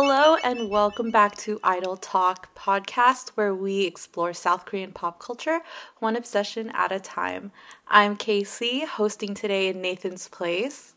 [0.00, 5.58] Hello and welcome back to Idol Talk podcast, where we explore South Korean pop culture
[5.98, 7.50] one obsession at a time.
[7.88, 10.94] I'm Casey, hosting today in Nathan's place.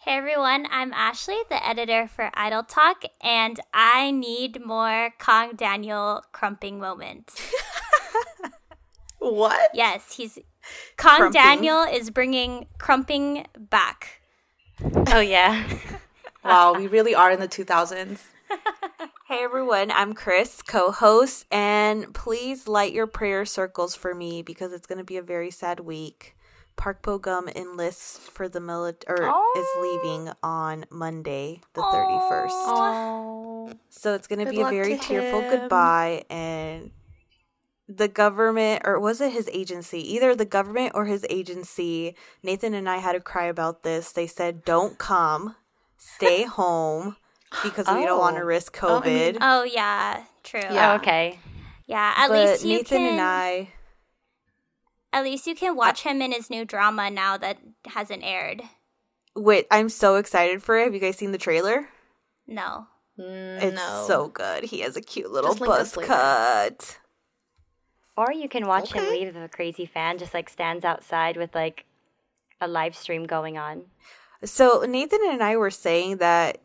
[0.00, 6.22] Hey everyone, I'm Ashley, the editor for Idol Talk, and I need more Kang Daniel
[6.30, 7.40] crumping moments.
[9.18, 9.70] what?
[9.72, 10.38] Yes, he's
[10.98, 11.40] Kong crumping.
[11.40, 14.20] Daniel is bringing crumping back.
[15.06, 15.66] Oh yeah.
[16.44, 18.20] wow, we really are in the 2000s.
[19.30, 24.72] Hey everyone, I'm Chris, co host, and please light your prayer circles for me because
[24.72, 26.34] it's going to be a very sad week.
[26.74, 29.54] Park Bo Gum enlists for the military, oh.
[29.56, 32.48] is leaving on Monday, the 31st.
[32.50, 33.72] Oh.
[33.88, 35.60] So it's going to be a very tearful him.
[35.60, 36.90] goodbye, and
[37.86, 40.14] the government, or was it his agency?
[40.14, 42.16] Either the government or his agency.
[42.42, 44.10] Nathan and I had to cry about this.
[44.10, 45.54] They said, don't come,
[46.00, 47.16] stay home
[47.62, 47.98] because oh.
[47.98, 48.46] we don't want to oh.
[48.46, 49.36] risk COVID.
[49.40, 50.60] Oh, oh, yeah, true.
[50.60, 51.38] Yeah, oh, okay.
[51.86, 53.12] Yeah, at but least Nathan can...
[53.12, 53.68] and I.
[55.12, 58.62] At least you can watch him in his new drama now that hasn't aired.
[59.34, 60.84] Wait, I'm so excited for it.
[60.84, 61.88] Have you guys seen the trailer?
[62.46, 62.86] No.
[63.18, 64.04] Mm, it's no.
[64.06, 64.64] so good.
[64.64, 66.98] He has a cute little buzz cut.
[68.16, 69.04] Or you can watch okay.
[69.04, 71.86] him leave a crazy fan just like stands outside with like
[72.60, 73.82] a live stream going on.
[74.44, 76.58] So Nathan and I were saying that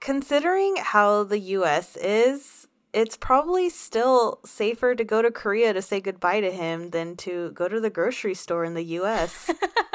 [0.00, 6.00] considering how the US is, it's probably still safer to go to Korea to say
[6.00, 9.50] goodbye to him than to go to the grocery store in the US.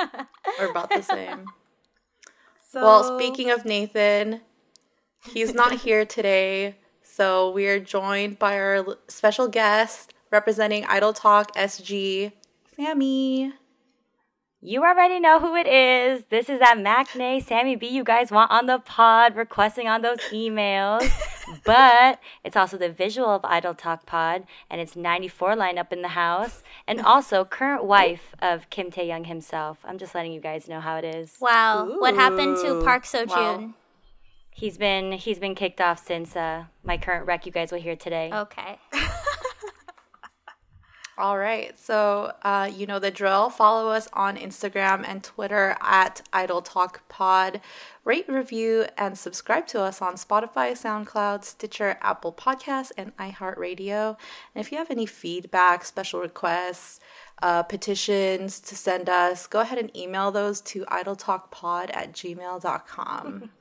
[0.59, 1.45] We're about the same.
[2.69, 2.81] So...
[2.81, 4.41] Well, speaking of Nathan,
[5.31, 6.75] he's not here today.
[7.01, 12.31] So we are joined by our special guest representing Idol Talk SG,
[12.75, 13.53] Sammy.
[14.65, 16.23] You already know who it is.
[16.29, 20.19] This is that maknae Sammy B you guys want on the pod, requesting on those
[20.31, 21.05] emails.
[21.65, 26.07] but it's also the visual of Idol Talk Pod, and it's 94 lineup in the
[26.09, 29.79] house, and also current wife of Kim Tae Young himself.
[29.83, 31.35] I'm just letting you guys know how it is.
[31.41, 31.99] Wow, Ooh.
[31.99, 33.35] what happened to Park Seo Joon?
[33.35, 33.73] Wow.
[34.51, 37.45] He's been he's been kicked off since uh, my current rec.
[37.45, 38.31] You guys will hear today.
[38.31, 38.77] Okay.
[41.15, 41.77] All right.
[41.77, 43.51] So, uh, you know the drill.
[43.51, 47.61] Follow us on Instagram and Twitter at Idol Talk Pod.
[48.03, 54.17] Rate, review, and subscribe to us on Spotify, SoundCloud, Stitcher, Apple Podcasts, and iHeartRadio.
[54.55, 56.99] And if you have any feedback, special requests,
[57.43, 63.51] uh, petitions to send us, go ahead and email those to idoltalkpod at gmail.com.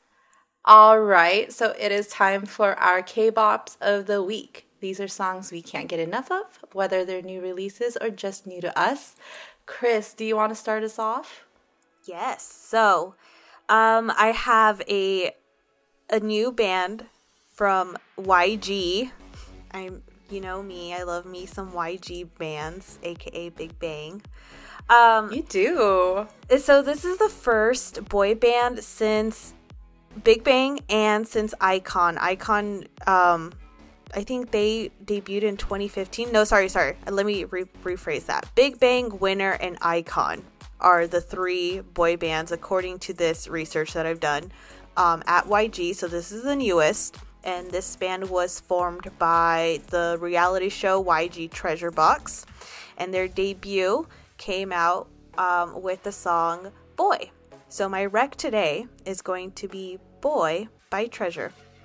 [0.66, 1.50] All right.
[1.50, 4.66] So, it is time for our K Bops of the week.
[4.80, 8.60] These are songs we can't get enough of, whether they're new releases or just new
[8.60, 9.14] to us.
[9.66, 11.44] Chris, do you want to start us off?
[12.04, 12.42] Yes.
[12.42, 13.14] So,
[13.68, 15.32] um, I have a
[16.10, 17.06] a new band
[17.52, 19.10] from YG.
[19.70, 24.22] I'm, you know me, I love me some YG bands, aka Big Bang.
[24.88, 26.26] Um, you do.
[26.58, 29.54] So this is the first boy band since
[30.24, 32.18] Big Bang and since Icon.
[32.18, 33.52] Icon um,
[34.14, 36.32] I think they debuted in 2015.
[36.32, 36.96] No, sorry, sorry.
[37.08, 38.48] Let me re- rephrase that.
[38.54, 40.42] Big Bang, Winner, and Icon
[40.80, 44.50] are the three boy bands according to this research that I've done
[44.96, 45.94] um, at YG.
[45.94, 51.50] So this is the newest, and this band was formed by the reality show YG
[51.50, 52.46] Treasure Box,
[52.98, 54.06] and their debut
[54.38, 57.30] came out um, with the song Boy.
[57.68, 61.52] So my rec today is going to be Boy by Treasure.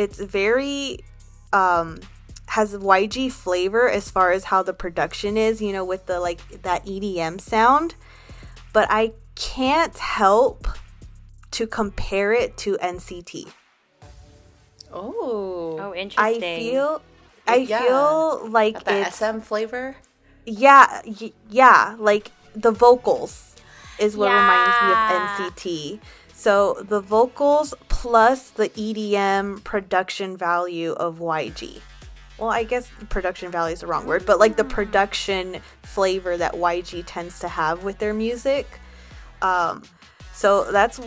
[0.00, 0.98] it's very
[1.52, 2.00] um
[2.46, 6.62] has YG flavor as far as how the production is, you know, with the like
[6.62, 7.94] that EDM sound.
[8.72, 10.66] But I can't help
[11.52, 13.52] to compare it to NCT.
[14.92, 15.76] Oh.
[15.78, 16.42] Oh, interesting.
[16.42, 17.02] I feel
[17.46, 17.82] I yeah.
[17.82, 19.96] feel like the SM flavor.
[20.46, 23.54] Yeah, y- yeah, like the vocals
[23.98, 24.40] is what yeah.
[24.40, 26.00] reminds me of NCT.
[26.40, 31.82] So the vocals plus the EDM production value of YG
[32.40, 36.54] well, I guess production value is the wrong word, but like the production flavor that
[36.54, 38.66] YG tends to have with their music.
[39.42, 39.82] Um,
[40.32, 40.98] so that's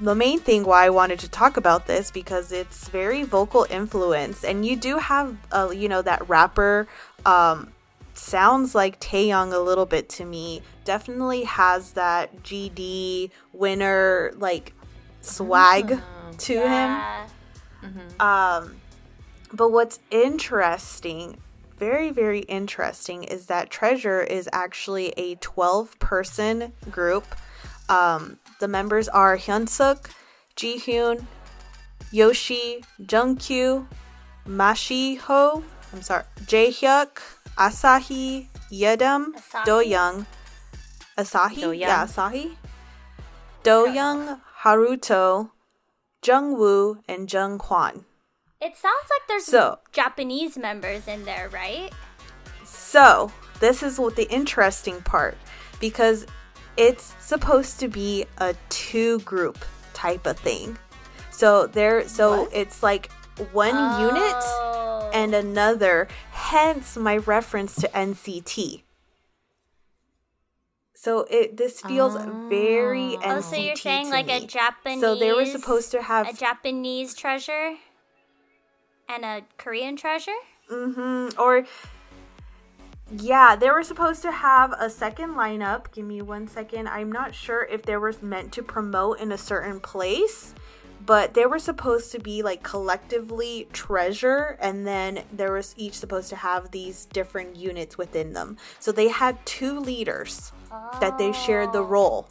[0.00, 4.42] the main thing why I wanted to talk about this because it's very vocal influence,
[4.42, 6.88] and you do have, uh, you know, that rapper
[7.24, 7.72] um,
[8.18, 10.62] sounds like Taeyong a little bit to me.
[10.84, 14.72] Definitely has that GD winner like
[15.20, 16.00] swag
[16.38, 17.26] to Yeah.
[17.82, 18.00] him.
[18.20, 18.76] Um,
[19.52, 21.38] but what's interesting,
[21.78, 27.24] very very interesting, is that Treasure is actually a twelve person group.
[27.88, 30.10] Um, the members are Hyunsuk,
[30.56, 31.24] Jihyun,
[32.10, 33.86] Yoshi, Jungkyu,
[34.48, 35.62] Mashiho.
[35.92, 37.18] I'm sorry, Jaehyuk,
[37.56, 39.64] Asahi, Yedam, Asahi?
[39.64, 40.26] Doyoung,
[41.16, 41.78] Asahi, Doyoung.
[41.78, 42.56] yeah, Asahi,
[43.64, 45.50] Doyoung, Haruto,
[46.24, 48.04] Jung Jungwoo, and Jung Hwan.
[48.60, 51.92] It sounds like there's So- Japanese members in there, right?
[52.64, 53.30] So,
[53.60, 55.36] this is what the interesting part
[55.80, 56.26] because
[56.76, 59.58] it's supposed to be a two group
[59.94, 60.78] type of thing.
[61.30, 62.52] So there so What?
[62.52, 63.10] it's like
[63.52, 65.10] one unit Oh.
[65.12, 66.08] and another,
[66.46, 68.82] hence my reference to NCT.
[70.94, 72.14] So it this feels
[72.48, 73.22] very NCT.
[73.24, 74.46] Oh, so you're saying like a.
[74.46, 75.00] Japanese?
[75.00, 77.76] So they were supposed to have a Japanese treasure
[79.08, 80.40] and a Korean treasure.
[80.70, 81.38] Mm-hmm.
[81.40, 81.66] Or
[83.10, 85.92] yeah, they were supposed to have a second lineup.
[85.92, 86.88] Give me one second.
[86.88, 90.54] I'm not sure if they were meant to promote in a certain place,
[91.06, 96.28] but they were supposed to be like collectively treasure, and then there was each supposed
[96.30, 98.56] to have these different units within them.
[98.80, 100.52] So they had two leaders
[101.00, 102.28] that they shared the role.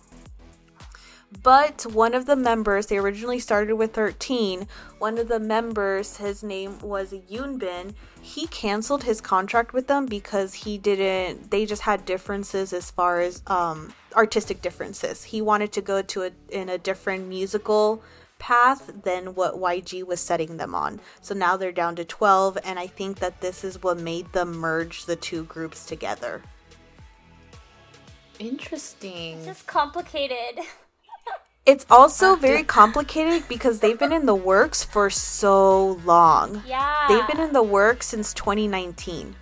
[1.43, 4.67] But one of the members, they originally started with 13.
[4.99, 7.93] One of the members, his name was Yoonbin.
[8.21, 13.19] He canceled his contract with them because he didn't, they just had differences as far
[13.21, 15.23] as um, artistic differences.
[15.23, 18.01] He wanted to go to a, in a different musical
[18.45, 20.99] path than what YG was setting them on.
[21.19, 24.55] So now they're down to 12, and I think that this is what made them
[24.55, 26.43] merge the two groups together.
[28.37, 29.39] Interesting.
[29.39, 30.59] This is complicated.
[31.65, 36.61] It's also very complicated because they've been in the works for so long.
[36.67, 37.07] Yeah.
[37.09, 39.35] They've been in the works since 2019.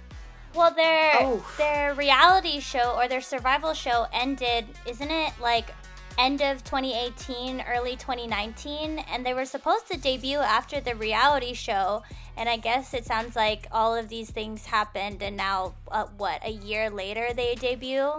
[0.55, 1.45] Well, their Oh.
[1.57, 5.33] their reality show or their survival show ended, isn't it?
[5.41, 5.75] Like
[6.17, 12.03] end of 2018, early 2019, and they were supposed to debut after the reality show.
[12.37, 16.45] And I guess it sounds like all of these things happened, and now uh, what?
[16.45, 18.11] A year later, they debut.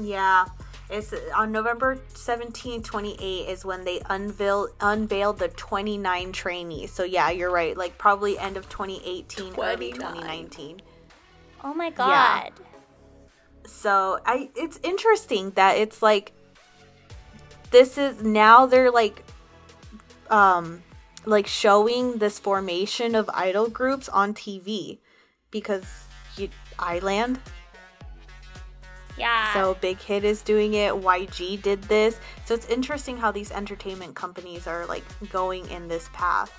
[0.00, 0.46] Yeah.
[0.90, 6.92] It's on November 17, 28 is when they unveiled unveiled the 29 trainees.
[6.92, 7.74] So yeah, you're right.
[7.74, 10.82] Like probably end of 2018, early 2019.
[11.64, 12.52] Oh my god!
[12.58, 12.64] Yeah.
[13.64, 16.32] so i it's interesting that it's like
[17.72, 19.24] this is now they're like
[20.30, 20.82] um
[21.24, 24.98] like showing this formation of idol groups on tv
[25.50, 25.84] because
[26.36, 26.48] you,
[26.78, 27.38] I-LAND
[29.18, 29.52] Yeah.
[29.52, 34.14] so big hit is doing it yg did this so it's interesting how these entertainment
[34.14, 36.52] companies are like going in this path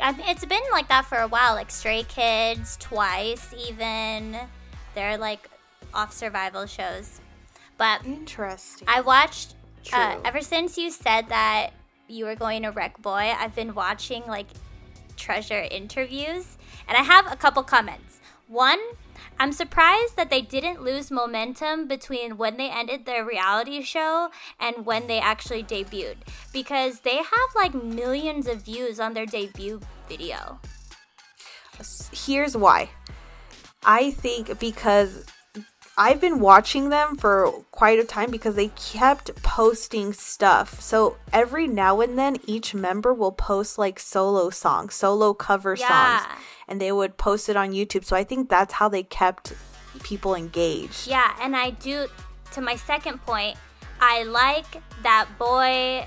[0.00, 1.54] I it's been like that for a while.
[1.54, 4.36] Like Stray Kids, Twice, even.
[4.94, 5.48] They're like
[5.94, 7.20] off survival shows.
[7.78, 9.54] But interesting I watched,
[9.92, 11.70] uh, ever since you said that
[12.08, 14.46] you were going to Wreck Boy, I've been watching like
[15.16, 16.56] treasure interviews.
[16.88, 18.20] And I have a couple comments.
[18.48, 18.78] One,
[19.38, 24.86] I'm surprised that they didn't lose momentum between when they ended their reality show and
[24.86, 26.16] when they actually debuted
[26.52, 30.60] because they have like millions of views on their debut video.
[32.12, 32.88] here's why.
[33.84, 35.26] I think because
[35.98, 40.78] I've been watching them for quite a time because they kept posting stuff.
[40.80, 45.88] So every now and then, each member will post like solo songs, solo cover Yeah.
[46.20, 46.32] songs,
[46.68, 48.04] and they would post it on YouTube.
[48.04, 49.54] So I think that's how they kept
[50.02, 51.06] people engaged.
[51.06, 52.08] Yeah, and I do,
[52.52, 53.56] to my second point,
[53.98, 56.06] I like that boy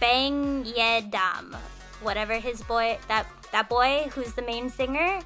[0.00, 1.54] Bang Yedam,
[2.02, 5.20] whatever his boy, that, that boy who's the main singer,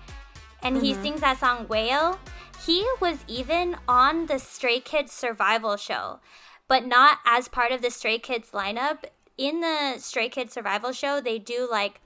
[0.62, 1.02] and he mm-hmm.
[1.02, 2.18] sings that song Whale.
[2.64, 6.20] He was even on the Stray Kids survival show,
[6.68, 9.04] but not as part of the Stray Kids lineup.
[9.36, 12.00] In the Stray Kids survival show, they do like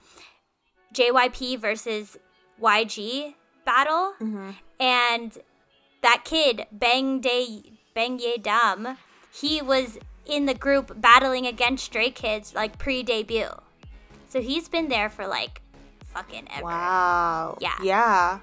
[0.95, 2.17] JYP versus
[2.61, 4.51] YG battle, mm-hmm.
[4.81, 5.39] and
[6.03, 8.97] that kid Bang Day Bang Ye Dam,
[9.33, 13.49] he was in the group battling against Stray Kids like pre-debut.
[14.29, 15.63] So he's been there for like
[16.05, 16.65] fucking ever.
[16.65, 17.59] Wow.
[17.61, 17.77] Yeah.
[17.83, 18.39] Yeah.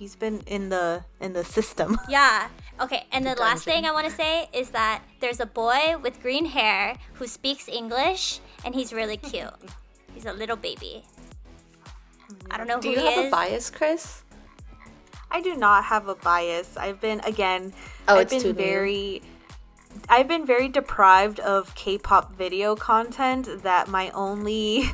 [0.00, 1.98] He's been in the in the system.
[2.08, 2.48] Yeah.
[2.80, 6.22] Okay, and the last thing I want to say is that there's a boy with
[6.22, 9.52] green hair who speaks English and he's really cute.
[10.14, 11.04] he's a little baby.
[12.50, 13.28] I don't know Do who you he have is.
[13.28, 14.22] a bias, Chris?
[15.30, 16.78] I do not have a bias.
[16.78, 17.74] I've been again.
[18.08, 18.64] Oh, I've it's been too new.
[18.70, 19.22] very.
[20.08, 23.62] I've been very deprived of K-pop video content.
[23.64, 24.84] That my only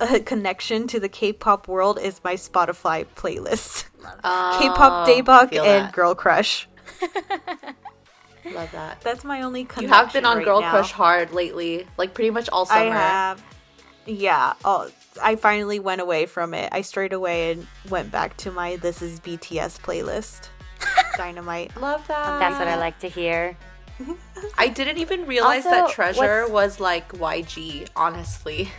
[0.00, 3.84] uh, connection to the K-pop world is my Spotify playlist.
[4.02, 5.92] K-pop Oh, and that.
[5.92, 6.68] Girl Crush.
[8.52, 9.00] Love that.
[9.02, 9.82] That's my only connection.
[9.82, 10.04] You connection.
[10.06, 10.70] have been on right Girl now.
[10.70, 12.80] Crush hard lately, like pretty much all summer.
[12.80, 13.42] I have.
[14.06, 14.54] Yeah.
[14.64, 14.88] Oh,
[15.22, 16.70] I finally went away from it.
[16.72, 20.48] I strayed away and went back to my This Is BTS playlist.
[21.16, 21.76] Dynamite.
[21.78, 22.38] Love that.
[22.38, 23.56] That's what I like to hear.
[24.56, 28.70] I didn't even realize Also, that Treasure what's- was like YG, honestly.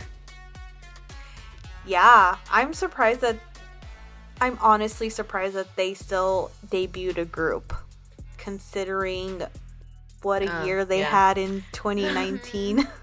[1.86, 3.36] Yeah, I'm surprised that.
[4.40, 7.74] I'm honestly surprised that they still debuted a group,
[8.38, 9.42] considering
[10.22, 11.10] what a Uh, year they yeah.
[11.10, 12.86] had in 2019.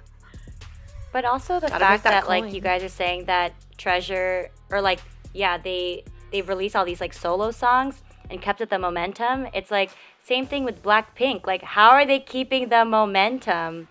[1.14, 4.82] But also the Gotta fact that that, like you guys are saying that Treasure or
[4.82, 5.00] like
[5.34, 9.48] yeah they they've released all these like solo songs and kept up the momentum.
[9.54, 9.90] It's like
[10.22, 11.48] same thing with Blackpink.
[11.48, 13.88] Like how are they keeping the momentum?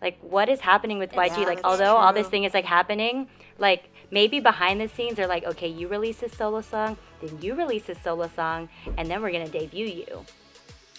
[0.00, 1.38] Like what is happening with YG?
[1.38, 5.16] Yeah, like that's although all this thing is like happening, like maybe behind the scenes
[5.16, 9.08] they're like okay you release this solo song, then you release this solo song, and
[9.10, 10.24] then we're gonna debut you.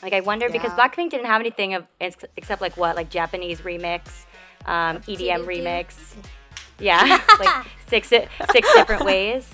[0.03, 4.25] Like I wonder because Blackpink didn't have anything of except like what like Japanese remix,
[4.65, 5.95] um, EDM remix.
[6.79, 9.47] Yeah, like six six different ways.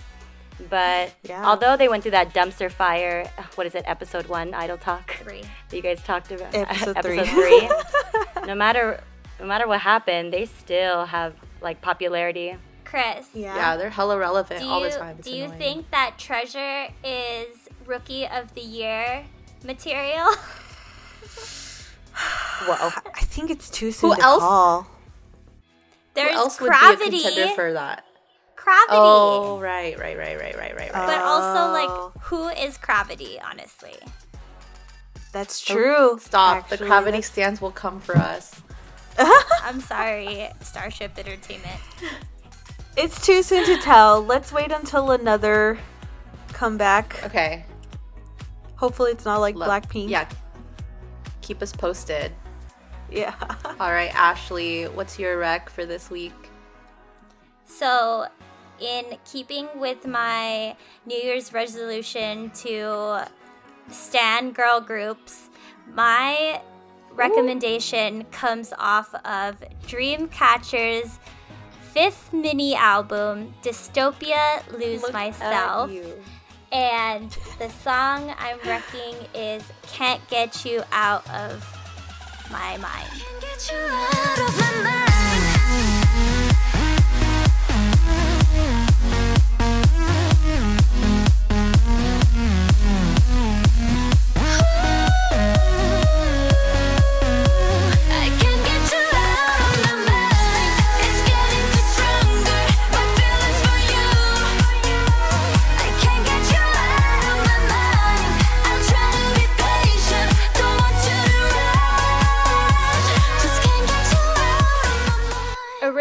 [0.69, 1.45] But Yeah.
[1.45, 5.41] although they went through that dumpster fire, what is it, episode one, Idol Talk Three.
[5.41, 7.25] that you guys talked about, Episode three.
[7.25, 7.69] three.
[8.45, 9.01] no matter
[9.41, 12.55] no matter what happened, they still have like popularity.
[12.87, 15.17] Chris, Yeah, yeah, they're hella relevant do all the time.
[15.19, 15.59] It's do you annoying.
[15.59, 19.25] think that Treasure is Rookie of the Year
[19.65, 20.25] material?
[22.67, 24.41] well, I think it's too soon Who to else?
[24.41, 24.87] call.
[26.13, 27.09] There's Who else would Cravity.
[27.11, 28.05] be a contender for that?
[28.55, 28.87] Cravity.
[28.91, 31.05] Oh, right, right, right, right, right, right, right.
[31.07, 31.71] But also, Oh.
[32.13, 33.95] like, who is Cravity, honestly?
[35.33, 36.19] That's oh, true.
[36.21, 36.69] Stop.
[36.69, 36.87] the actually.
[36.87, 38.61] Cravity That's- stands will come for us.
[39.19, 41.79] I'm sorry, Starship Entertainment.
[42.97, 44.25] It's too soon to tell.
[44.25, 45.77] Let's wait until another
[46.53, 47.23] comeback.
[47.25, 47.63] Okay.
[48.75, 50.09] Hopefully, it's not like love- Blackpink.
[50.09, 50.27] Yeah.
[51.41, 52.31] Keep us posted.
[53.11, 53.35] Yeah.
[53.79, 56.33] All right, Ashley, what's your rec for this week?
[57.65, 58.25] So,
[58.79, 60.75] in keeping with my
[61.05, 63.27] New Year's resolution to
[63.89, 65.49] stan girl groups,
[65.93, 66.61] my
[67.13, 71.19] recommendation comes off of Dreamcatcher's
[71.97, 75.91] fifth mini album, Dystopia Lose Look at Myself.
[75.91, 76.13] you.
[76.71, 81.65] And the song I'm wrecking is Can't Get You Out of
[82.51, 83.09] My Mind.
[83.09, 85.46] Can't get you out of my mind.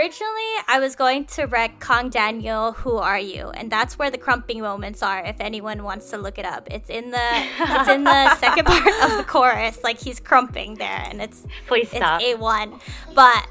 [0.06, 3.50] Originally, I was going to wreck Kang Daniel, Who Are You?
[3.50, 6.68] And that's where the crumping moments are, if anyone wants to look it up.
[6.70, 11.02] It's in the it's in the second part of the chorus, like he's crumping there,
[11.10, 12.20] and it's Please it's stop.
[12.20, 12.80] A1.
[13.16, 13.48] But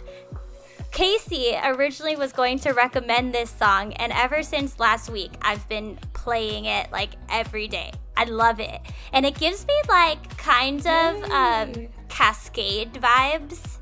[0.94, 6.00] Casey originally was going to recommend this song, and ever since last week, I've been
[6.14, 7.92] playing it like every day.
[8.16, 8.80] I love it.
[9.12, 13.80] And it gives me like kind of um, cascade vibes.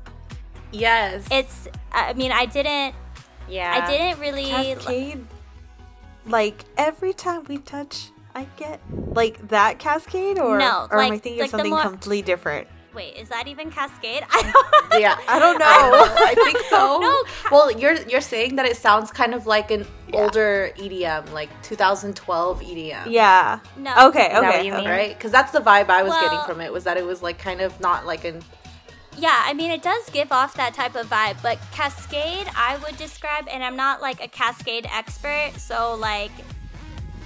[0.72, 1.24] Yes.
[1.30, 2.94] It's, I mean, I didn't,
[3.48, 3.82] yeah.
[3.84, 4.46] I didn't really.
[4.50, 5.24] Cascade.
[6.26, 11.08] Like every time we touch, I get like that cascade, or No, or am I
[11.10, 12.68] like- thinking like of something more- completely different?
[12.94, 14.22] Wait, is that even cascade?
[14.30, 14.42] I
[14.90, 15.00] don't.
[15.02, 15.18] yeah.
[15.28, 15.64] I don't know.
[15.66, 16.98] I think so.
[17.00, 21.50] No, Well, you're you're saying that it sounds kind of like an older EDM, like
[21.64, 23.10] 2012 EDM.
[23.10, 23.58] yeah.
[23.76, 24.08] No.
[24.08, 24.28] Okay.
[24.28, 24.46] that Okay.
[24.58, 24.80] what you mean?
[24.82, 24.90] okay.
[24.90, 25.18] Right?
[25.18, 26.72] Because that's the vibe I was getting from it.
[26.72, 28.42] Was that it was like kind of not like an
[29.16, 32.96] Yeah, I mean, it does give off that type of vibe, but Kaskade, I would
[32.96, 36.32] describe, and I'm not like a Kaskade expert, so like,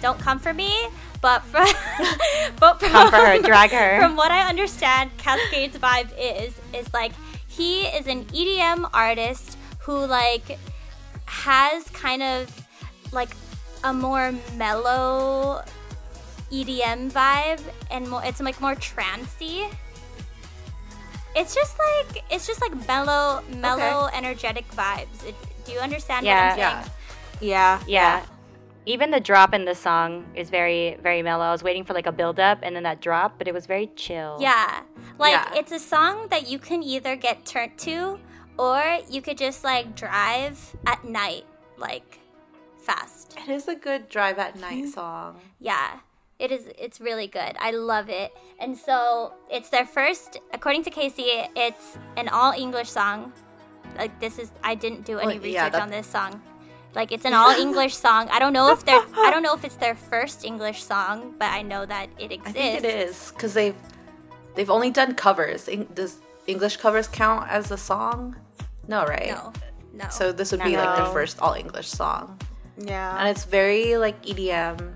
[0.02, 0.88] don't come for me.
[1.20, 1.66] But from,
[2.60, 4.00] but from, Come for her, drag her.
[4.00, 7.12] From what I understand, Kaskade's vibe is is like
[7.48, 10.58] he is an EDM artist who like
[11.24, 12.66] has kind of
[13.10, 13.30] like
[13.82, 15.62] a more mellow
[16.52, 19.68] EDM vibe and more it's like more trancey.
[21.36, 25.24] It's just like it's just like mellow mellow energetic vibes.
[25.26, 26.56] It, Do you understand Yeah.
[26.56, 26.92] what I'm saying?
[27.40, 27.80] Yeah.
[27.86, 28.20] Yeah.
[28.20, 28.26] Yeah.
[28.86, 31.44] Even the drop in the song is very, very mellow.
[31.44, 33.66] I was waiting for like a build up and then that drop, but it was
[33.66, 34.38] very chill.
[34.40, 34.80] Yeah.
[35.18, 35.54] Like Yeah.
[35.54, 38.18] it's a song that you can either get turned to
[38.56, 41.44] or you could just like drive at night
[41.76, 42.18] like
[42.80, 43.36] fast.
[43.36, 45.36] It is a good drive at night song.
[45.60, 45.98] Yeah.
[46.38, 47.56] It is it's really good.
[47.58, 48.32] I love it.
[48.60, 51.24] And so it's their first according to Casey,
[51.56, 53.32] it's an all English song.
[53.96, 56.40] Like this is I didn't do any Well, yeah, research that- on this song.
[56.94, 58.28] Like it's an all English song.
[58.30, 61.50] I don't know if they're I don't know if it's their first English song, but
[61.50, 63.76] I know that it I think it is because they've
[64.54, 65.68] they've only done covers.
[65.68, 68.36] En- Does English covers count as a song?
[68.86, 69.28] No, right?
[69.30, 69.52] No.
[69.92, 70.08] No.
[70.10, 72.38] So this would be like their first all English song,
[72.78, 73.18] Yeah.
[73.18, 74.94] and it's very like E EDM.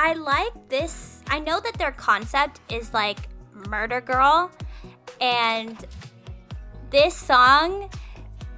[0.00, 1.22] I like this.
[1.26, 3.18] I know that their concept is like
[3.68, 4.48] Murder Girl,
[5.20, 5.84] and
[6.90, 7.90] this song,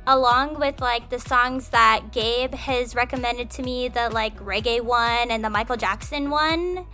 [0.07, 5.31] along with like the songs that Gabe has recommended to me, the like reggae one
[5.31, 6.87] and the Michael Jackson one,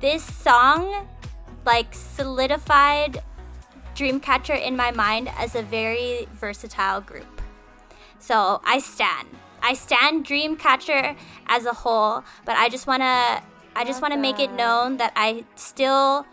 [0.00, 1.06] this song
[1.66, 3.22] like solidified
[3.94, 7.42] Dreamcatcher in my mind as a very versatile group.
[8.20, 9.28] So I stand.
[9.62, 11.14] I stand Dreamcatcher
[11.46, 13.42] as a whole, but I just wanna
[13.76, 16.26] I just wanna make it known that I still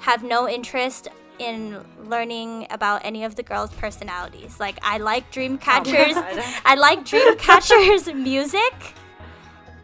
[0.00, 4.58] have no interest in learning about any of the girls' personalities.
[4.58, 6.16] Like I like Dreamcatcher's
[6.64, 8.94] I like Dreamcatcher's music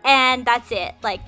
[0.02, 0.94] and that's it.
[1.02, 1.20] Like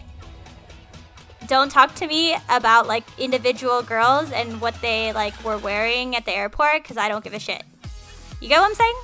[1.46, 6.24] don't talk to me about like individual girls and what they like were wearing at
[6.24, 7.64] the airport because I don't give a shit.
[8.40, 8.94] You get what I'm saying?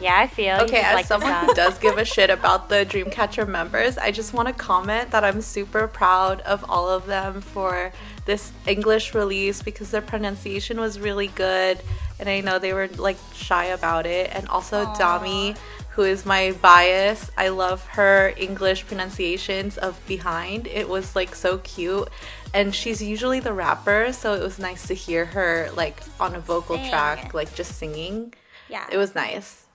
[0.00, 0.56] Yeah, I feel.
[0.62, 4.34] Okay, as like someone who does give a shit about the Dreamcatcher members, I just
[4.34, 7.92] want to comment that I'm super proud of all of them for
[8.26, 11.80] this English release because their pronunciation was really good,
[12.20, 14.30] and I know they were like shy about it.
[14.34, 15.56] And also Dami,
[15.90, 20.66] who is my bias, I love her English pronunciations of Behind.
[20.66, 22.08] It was like so cute.
[22.52, 26.40] And she's usually the rapper, so it was nice to hear her like on a
[26.40, 26.90] vocal Sing.
[26.90, 28.34] track, like just singing.
[28.68, 28.86] Yeah.
[28.90, 29.65] It was nice.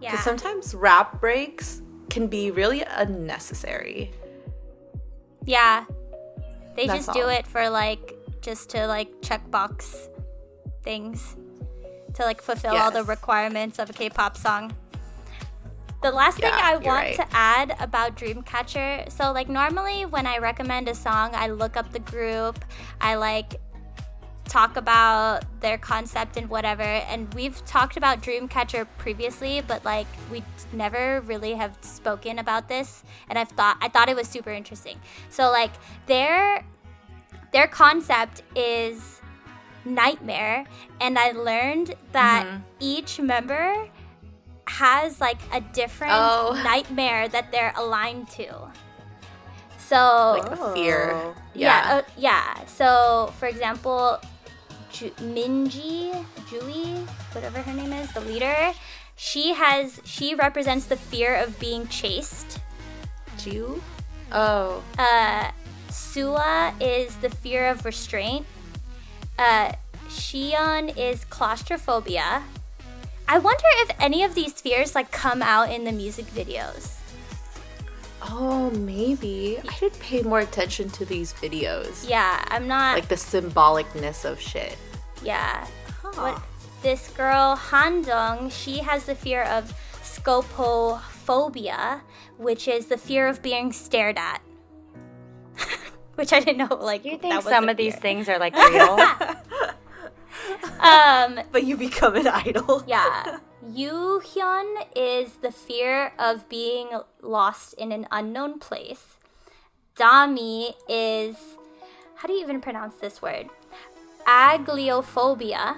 [0.00, 0.10] Yeah.
[0.10, 4.12] Because sometimes rap breaks can be really unnecessary.
[5.44, 5.84] Yeah.
[6.76, 10.08] They That's just do it for like just to like check box
[10.82, 11.36] things
[12.14, 14.74] to like fulfill all the requirements of a K-pop song.
[16.00, 17.16] The last thing I want right.
[17.16, 21.92] to add about Dreamcatcher, so like normally when I recommend a song, I look up
[21.92, 22.64] the group,
[23.00, 23.56] I like
[24.48, 26.82] talk about their concept and whatever.
[26.82, 33.04] And we've talked about Dreamcatcher previously, but like we never really have spoken about this.
[33.28, 34.98] And I've thought I thought it was super interesting.
[35.30, 35.72] So like
[36.06, 36.64] their
[37.52, 39.20] their concept is
[39.84, 40.64] nightmare,
[41.00, 42.62] and I learned that Mm-hmm.
[42.80, 43.88] each member
[44.66, 46.60] has like a different Oh.
[46.64, 48.54] nightmare that they're aligned to.
[49.78, 51.10] So Like a fear.
[51.14, 51.34] Oh.
[51.54, 51.94] yeah, Yeah.
[51.96, 52.64] uh, yeah.
[52.66, 54.20] So, for example,
[54.90, 56.12] Ju- Minji,
[56.50, 58.72] Jui, whatever her name is, the leader,
[59.16, 62.60] she has she represents the fear of being chased.
[63.36, 63.82] Jew?
[64.32, 64.82] Oh.
[64.98, 65.50] Uh,
[65.90, 68.46] Sua is the fear of restraint.
[69.38, 69.72] Uh,
[70.08, 72.42] Shion is claustrophobia.
[73.26, 76.97] I wonder if any of these fears like come out in the music videos.
[78.22, 79.58] Oh, maybe.
[79.68, 82.08] I should pay more attention to these videos.
[82.08, 82.96] Yeah, I'm not.
[82.96, 84.76] Like the symbolicness of shit.
[85.22, 85.66] Yeah.
[86.14, 86.42] What
[86.82, 92.00] this girl Handong, she has the fear of scopophobia,
[92.38, 94.40] which is the fear of being stared at.
[96.16, 98.28] which I didn't know like Do you that think was some a of these things
[98.28, 98.98] are like real?
[100.80, 102.82] Um But you become an idol.
[102.86, 103.38] yeah.
[103.74, 106.88] Yu Hyun is the fear of being
[107.20, 109.18] lost in an unknown place.
[109.94, 111.36] Dami is
[112.14, 113.48] how do you even pronounce this word?
[114.26, 115.76] Agliophobia.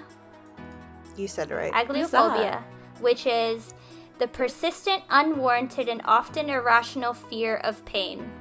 [1.17, 1.73] You said it right.
[1.73, 2.63] Agliophobia,
[3.01, 3.73] which is
[4.19, 8.31] the persistent, unwarranted, and often irrational fear of pain.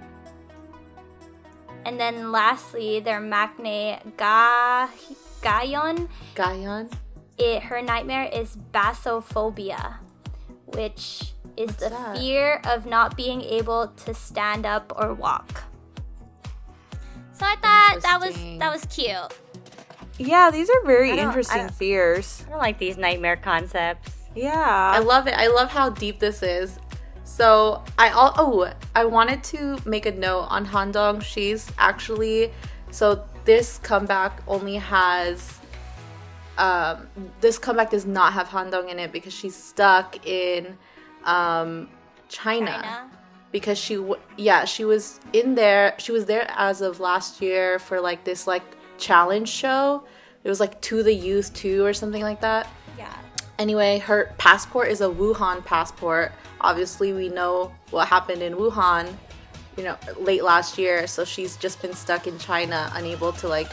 [1.84, 4.88] And then lastly, their maknae Ga
[5.42, 6.08] Gayon.
[6.34, 6.90] Gayon?
[7.40, 9.96] It, her nightmare is basophobia,
[10.66, 12.18] which is the that?
[12.18, 15.64] fear of not being able to stand up or walk.
[17.32, 19.16] So I thought that was that was cute.
[20.18, 22.44] yeah, these are very I don't- I interesting fears.
[22.46, 24.12] I don't like these nightmare concepts.
[24.34, 24.92] Yeah.
[24.94, 25.34] I love it.
[25.34, 26.78] I love how deep this is.
[27.24, 31.22] So I all oh I wanted to make a note on Handong.
[31.22, 32.52] She's actually
[32.90, 35.59] so this comeback only has
[36.60, 37.08] um,
[37.40, 40.76] this comeback does not have Handong in it because she's stuck in
[41.24, 41.88] um,
[42.28, 42.70] China.
[42.70, 43.10] China.
[43.50, 45.94] Because she, w- yeah, she was in there.
[45.98, 48.62] She was there as of last year for like this like
[48.98, 50.04] challenge show.
[50.44, 52.68] It was like to the youth too or something like that.
[52.96, 53.16] Yeah.
[53.58, 56.32] Anyway, her passport is a Wuhan passport.
[56.60, 59.12] Obviously, we know what happened in Wuhan,
[59.76, 61.06] you know, late last year.
[61.06, 63.72] So she's just been stuck in China, unable to like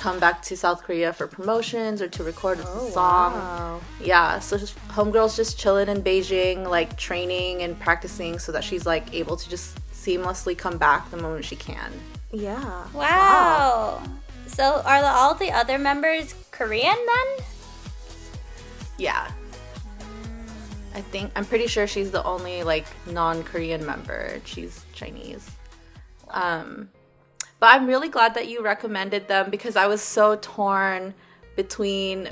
[0.00, 3.34] come back to South Korea for promotions or to record a song.
[3.34, 3.80] Wow.
[4.00, 8.86] Yeah, so just- homegirl's just chilling in Beijing, like training and practicing so that she's
[8.86, 11.92] like able to just seamlessly come back the moment she can.
[12.32, 12.86] Yeah.
[12.94, 14.02] Wow.
[14.46, 17.44] So are the, all the other members Korean then?
[18.96, 19.30] Yeah.
[20.94, 24.40] I think I'm pretty sure she's the only like non-Korean member.
[24.46, 25.50] She's Chinese.
[26.30, 26.88] Um
[27.60, 31.14] but I'm really glad that you recommended them because I was so torn
[31.56, 32.30] between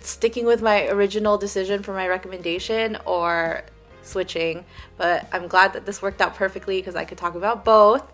[0.00, 3.62] sticking with my original decision for my recommendation or
[4.02, 4.64] switching.
[4.96, 8.04] But I'm glad that this worked out perfectly because I could talk about both.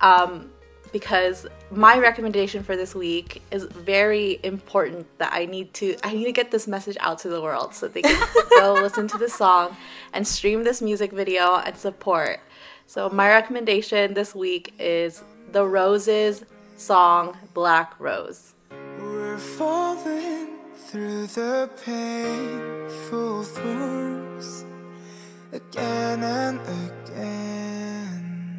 [0.00, 0.50] Um,
[0.92, 6.24] because my recommendation for this week is very important that I need to I need
[6.24, 9.28] to get this message out to the world so they can go listen to the
[9.28, 9.76] song
[10.12, 12.40] and stream this music video and support.
[12.86, 15.22] So my recommendation this week is
[15.56, 16.44] The Roses
[16.76, 18.52] song Black Rose.
[19.00, 24.66] We're falling through the painful thorns
[25.52, 28.52] again and again.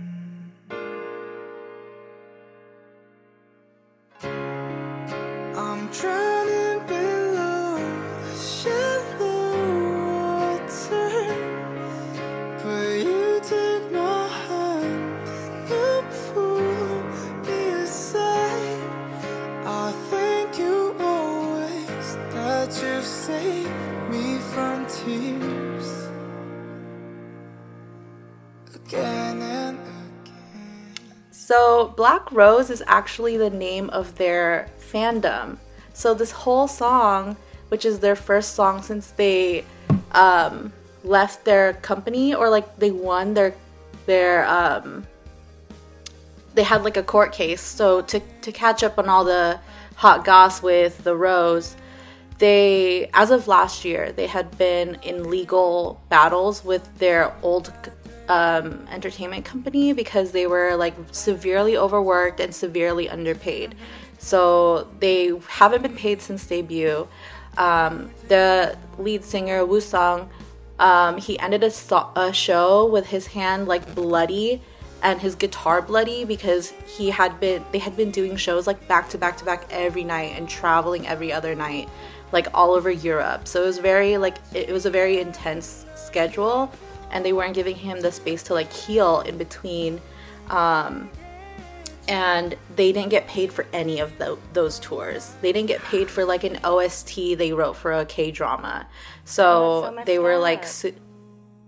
[5.55, 6.87] I'm drowning
[31.77, 35.57] So, Black Rose is actually the name of their fandom.
[35.93, 37.37] So, this whole song,
[37.67, 39.63] which is their first song since they
[40.11, 43.53] um, left their company or like they won their
[44.07, 45.05] their um,
[46.55, 47.61] they had like a court case.
[47.61, 49.59] So to to catch up on all the
[49.97, 51.75] hot goss with the Rose,
[52.39, 57.71] they as of last year they had been in legal battles with their old
[58.27, 63.75] um, entertainment company because they were like severely overworked and severely underpaid.
[64.17, 67.07] So they haven't been paid since debut.
[67.57, 70.29] Um, the lead singer Woo Sung,
[70.79, 74.61] um, he ended a, so- a show with his hand like bloody
[75.03, 79.09] and his guitar bloody because he had been they had been doing shows like back
[79.09, 81.87] to back to back every night and traveling every other night
[82.31, 83.47] like all over Europe.
[83.47, 86.71] So it was very like it was a very intense schedule
[87.11, 90.01] and they weren't giving him the space to like heal in between
[90.49, 91.09] um
[92.07, 95.33] and they didn't get paid for any of tho- those tours.
[95.41, 98.87] They didn't get paid for like an OST they wrote for a K drama.
[99.25, 100.95] So, so they were like, su-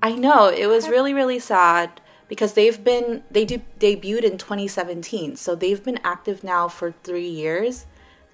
[0.01, 1.99] I know it was really really sad
[2.29, 7.29] because they've been they de- debuted in 2017, so they've been active now for three
[7.29, 7.85] years,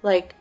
[0.02, 0.34] like.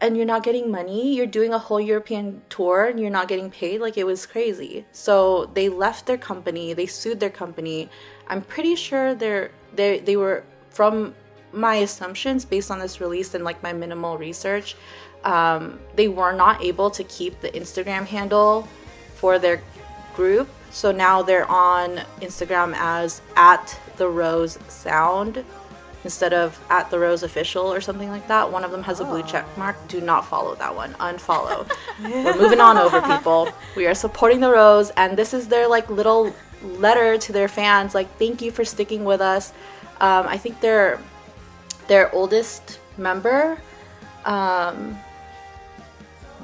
[0.00, 1.14] And you're not getting money.
[1.14, 3.80] You're doing a whole European tour and you're not getting paid.
[3.80, 4.86] Like it was crazy.
[4.92, 6.72] So they left their company.
[6.72, 7.88] They sued their company.
[8.28, 11.14] I'm pretty sure they're they they were from
[11.52, 14.76] my assumptions based on this release and like my minimal research.
[15.24, 18.68] Um, they were not able to keep the Instagram handle
[19.14, 19.62] for their
[20.14, 20.48] group.
[20.70, 25.44] So now they're on Instagram as at the Rose Sound
[26.04, 28.50] instead of at the Rose Official or something like that.
[28.50, 29.76] One of them has a blue check mark.
[29.88, 30.94] Do not follow that one.
[30.94, 31.70] Unfollow.
[32.02, 33.48] We're moving on over, people.
[33.76, 37.94] We are supporting the Rose, and this is their like little letter to their fans.
[37.94, 39.52] Like, thank you for sticking with us.
[40.00, 41.00] Um, I think their
[41.88, 43.58] their oldest member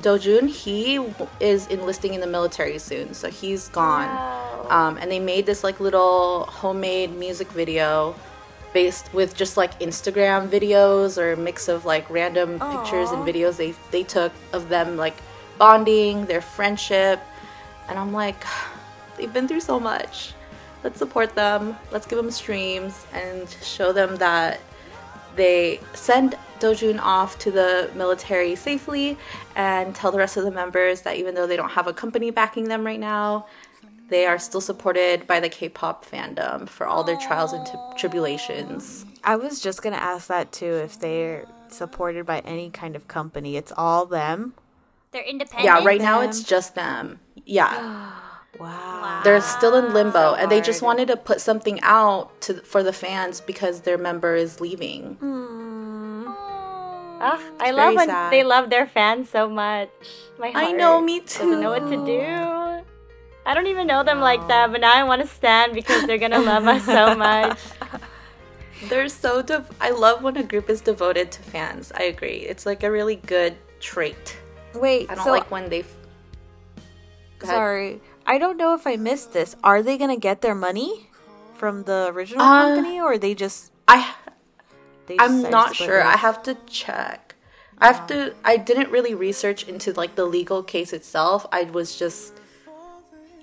[0.00, 1.00] Dojun, he
[1.40, 4.08] is enlisting in the military soon, so he's gone.
[4.70, 8.14] Um, and they made this like little homemade music video
[8.74, 13.56] based with just like Instagram videos or a mix of like random pictures and videos
[13.56, 15.16] they they took of them like
[15.58, 17.20] bonding, their friendship,
[17.88, 18.44] and I'm like,
[19.16, 20.34] they've been through so much.
[20.82, 21.76] Let's support them.
[21.90, 24.60] Let's give them streams and show them that
[25.34, 29.16] they send Dojun off to the military safely
[29.56, 32.30] and tell the rest of the members that even though they don't have a company
[32.30, 33.46] backing them right now,
[34.08, 39.04] they are still supported by the K-pop fandom for all their trials and t- tribulations.
[39.24, 43.56] I was just gonna ask that too if they're supported by any kind of company.
[43.56, 44.54] It's all them.
[45.12, 45.64] They're independent.
[45.64, 47.20] Yeah, right now it's just them.
[47.44, 48.12] Yeah.
[48.60, 49.22] Wow.
[49.24, 52.92] They're still in limbo and they just wanted to put something out to for the
[52.92, 55.18] fans because their member is leaving.
[57.20, 58.32] Ah, I love very when sad.
[58.32, 59.88] they love their fans so much.
[60.38, 61.42] My heart I know, me too.
[61.44, 62.63] Doesn't know what to do.
[63.46, 66.18] I don't even know them like that, but now I want to stand because they're
[66.18, 67.58] gonna love us so much.
[68.88, 71.92] They're so dev- I love when a group is devoted to fans.
[71.94, 72.38] I agree.
[72.48, 74.36] It's like a really good trait.
[74.74, 75.96] Wait, I don't so like when they f-
[77.42, 78.00] sorry.
[78.26, 79.56] I don't know if I missed this.
[79.62, 81.10] Are they gonna get their money
[81.54, 83.72] from the original Uh, company, or they just?
[83.86, 84.14] I
[85.06, 86.00] They just I'm not sure.
[86.00, 87.34] it I have to check.
[87.78, 88.34] I have to.
[88.44, 91.46] I didn't really research into like the legal case itself.
[91.52, 92.33] I was just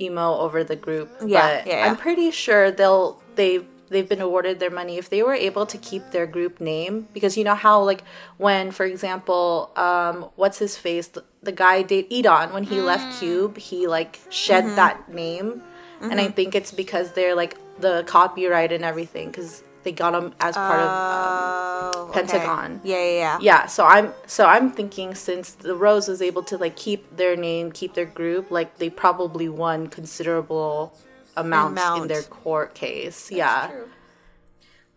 [0.01, 1.09] emo over the group.
[1.25, 1.85] Yeah, but yeah, yeah.
[1.87, 5.77] I'm pretty sure they'll they they've been awarded their money if they were able to
[5.77, 8.03] keep their group name because you know how like
[8.37, 12.85] when for example um what's his face the, the guy date E'Dawn when he Mm.
[12.85, 14.75] left Cube he like shed Mm-hmm.
[14.75, 15.61] that name
[16.01, 20.33] and I think it's because they're like the copyright and everything because they got them
[20.39, 22.21] as part of um, Oh, okay.
[22.21, 22.81] Pentagon.
[22.83, 23.37] Yeah, yeah, yeah.
[23.41, 27.35] yeah so i'm so i'm thinking since the rose was able to like keep their
[27.35, 30.93] name keep their group like they probably won considerable
[31.37, 33.89] amounts in their court case yeah True.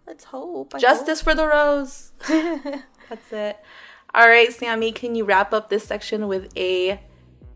[0.06, 0.74] Let's hope.
[0.74, 3.58] I justice for the rose that's it
[4.14, 7.00] all right sammy can you wrap up this section with a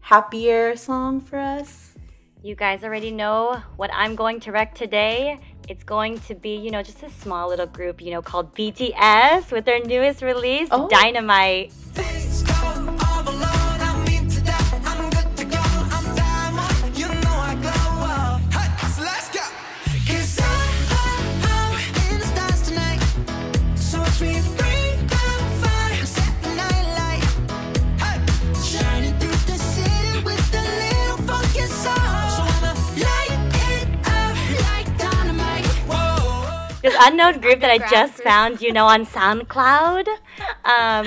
[0.00, 1.94] happier song for us
[2.42, 5.40] You guys already know what I'm going to wreck today.
[5.68, 9.52] It's going to be, you know, just a small little group, you know, called BTS
[9.52, 10.88] with their newest release, Oh.
[10.88, 11.72] Dynamite.
[36.98, 38.24] Unknown group that I just group.
[38.24, 40.08] found, you know, on SoundCloud.
[40.64, 41.06] Um,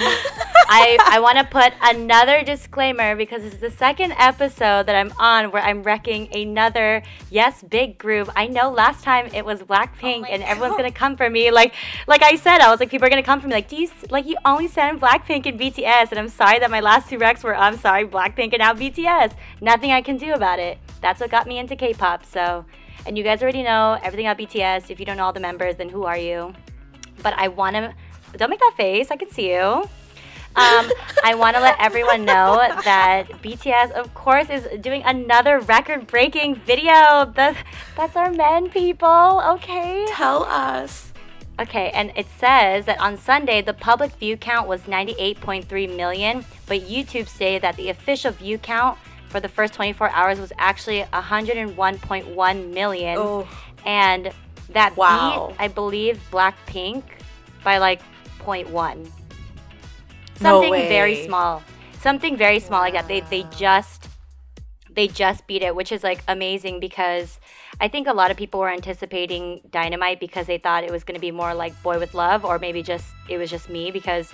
[0.74, 5.52] I I want to put another disclaimer because it's the second episode that I'm on
[5.52, 8.30] where I'm wrecking another yes big group.
[8.36, 10.78] I know last time it was Blackpink Oh and everyone's God.
[10.78, 11.52] gonna come for me.
[11.52, 11.74] Like
[12.08, 13.54] like I said, I was like people are gonna come for me.
[13.54, 16.10] Like do you like you only send Blackpink and BTS?
[16.12, 19.34] And I'm sorry that my last two wrecks were I'm sorry Blackpink and now BTS.
[19.62, 20.78] Nothing I can do about it.
[21.02, 22.26] That's what got me into K-pop.
[22.26, 22.66] So.
[23.06, 24.90] And you guys already know everything about BTS.
[24.90, 26.54] If you don't know all the members, then who are you?
[27.24, 27.94] But I want to.
[28.38, 29.12] Don't make that face.
[29.12, 29.84] I can see you.
[30.56, 30.92] Um,
[31.24, 37.32] I want to let everyone know that BTS, of course, is doing another record-breaking video.
[37.36, 37.58] That's,
[37.96, 39.42] that's our men, people.
[39.56, 40.06] Okay.
[40.10, 41.12] tell us
[41.62, 46.82] Okay, and it says that on Sunday the public view count was 98.3 million, but
[46.82, 48.98] YouTube stated that the official view count
[49.32, 53.18] for the first 24 hours was actually 101.1 million.
[53.18, 53.48] Oh.
[53.86, 54.32] And
[54.70, 55.48] that Wow.
[55.50, 57.04] beat, I believe, Blackpink
[57.64, 58.02] by like
[58.40, 59.10] 0.1.
[60.42, 61.64] No Something very small.
[62.00, 63.08] Something very small like that.
[63.08, 64.08] They they just
[64.90, 67.40] they just beat it, which is like amazing because
[67.80, 71.16] I think a lot of people were anticipating Dynamite because they thought it was going
[71.16, 74.34] to be more like Boy with Love, or maybe just it was just me because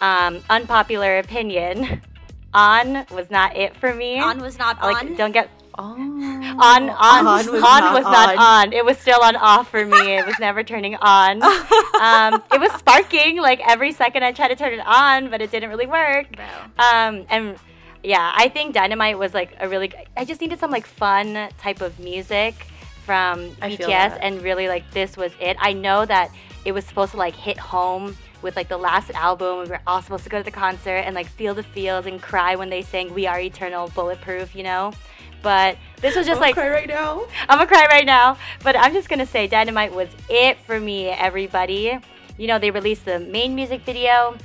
[0.00, 2.00] um, unpopular opinion,
[2.52, 4.18] On was not it for me.
[4.18, 5.14] On was not like on.
[5.14, 8.38] don't get oh on on On on was was, not not, on.
[8.38, 8.72] on.
[8.72, 10.16] It was still on off for me.
[10.16, 11.42] It was never turning on.
[12.00, 15.50] um, it was sparking like every second I tried to turn it on, but it
[15.50, 16.34] didn't really work.
[16.34, 16.46] Bro.
[16.78, 17.56] Um, and
[18.02, 19.92] yeah, I think Dynamite was like a really.
[20.16, 22.54] I just needed some like fun type of music
[23.04, 25.56] from I BTS, and really like this was it.
[25.60, 26.32] I know that
[26.64, 29.60] it was supposed to like hit home with like the last album.
[29.60, 32.20] We were all supposed to go to the concert and like feel the feels and
[32.20, 34.92] cry when they sang "We Are Eternal," bulletproof, you know.
[35.42, 38.36] But this was just like I'm like cry right now I'm gonna cry right now.
[38.62, 41.98] But I'm just gonna say Dynamite was it for me, everybody.
[42.36, 44.36] You know, they released the main music video.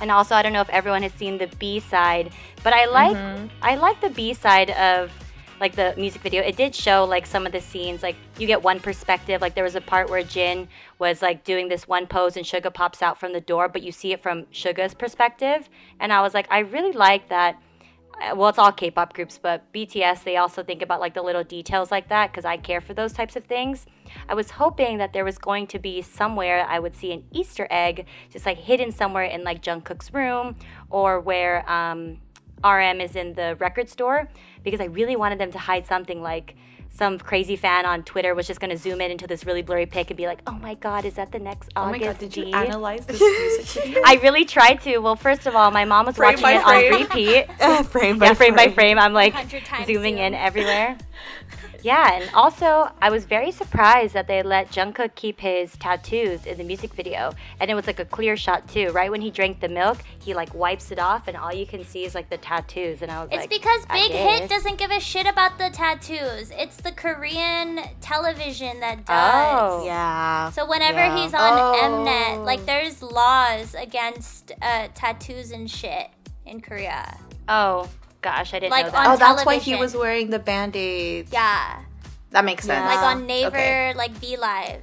[0.00, 2.32] And also I don't know if everyone has seen the B side,
[2.64, 3.46] but I like mm-hmm.
[3.62, 5.12] I like the B side of
[5.62, 6.42] like the music video.
[6.42, 9.40] It did show like some of the scenes, like you get one perspective.
[9.40, 10.66] Like there was a part where Jin
[10.98, 13.92] was like doing this one pose and Suga pops out from the door, but you
[13.92, 15.70] see it from Suga's perspective.
[16.00, 17.62] And I was like, I really like that
[18.20, 21.44] uh, well, it's all K-pop groups, but BTS they also think about like the little
[21.44, 23.86] details like that because I care for those types of things.
[24.28, 27.68] I was hoping that there was going to be somewhere I would see an Easter
[27.70, 30.56] egg, just like hidden somewhere in like Jungkook's room
[30.90, 32.18] or where um,
[32.64, 34.28] RM is in the record store,
[34.64, 36.54] because I really wanted them to hide something like
[36.94, 40.10] some crazy fan on Twitter was just gonna zoom in into this really blurry pic
[40.10, 42.44] and be like, "Oh my God, is that the next Oh my god, did you
[42.44, 44.02] D?" analyze this music video?
[44.04, 44.98] I really tried to.
[44.98, 46.94] Well, first of all, my mom was Frame watching by it frame.
[46.94, 47.86] on repeat.
[47.86, 48.98] frame by yeah, frame by frame.
[48.98, 50.98] I'm like 100 times zooming in everywhere.
[51.82, 56.56] Yeah, and also I was very surprised that they let Jungkook keep his tattoos in
[56.58, 58.90] the music video, and it was like a clear shot too.
[58.90, 61.84] Right when he drank the milk, he like wipes it off, and all you can
[61.84, 63.02] see is like the tattoos.
[63.02, 65.70] And I was like, It's like, because Big Hit doesn't give a shit about the
[65.70, 66.50] tattoos.
[66.52, 69.60] It's the Korean television that does.
[69.60, 69.84] Oh.
[69.84, 70.50] Yeah.
[70.50, 71.16] So whenever Yeah.
[71.22, 72.04] he's on Oh.
[72.06, 76.08] Mnet, like there's laws against uh, tattoos and shit
[76.46, 77.18] in Korea.
[77.48, 77.88] Oh
[78.22, 79.06] gosh, I didn't Like know that.
[79.08, 79.80] on oh, that's why he television.
[79.80, 81.30] was wearing the band-aids.
[81.32, 81.80] Yeah,
[82.30, 82.86] That makes sense.
[82.86, 83.92] like Ah, on Naver, okay.
[83.94, 84.82] like V Live.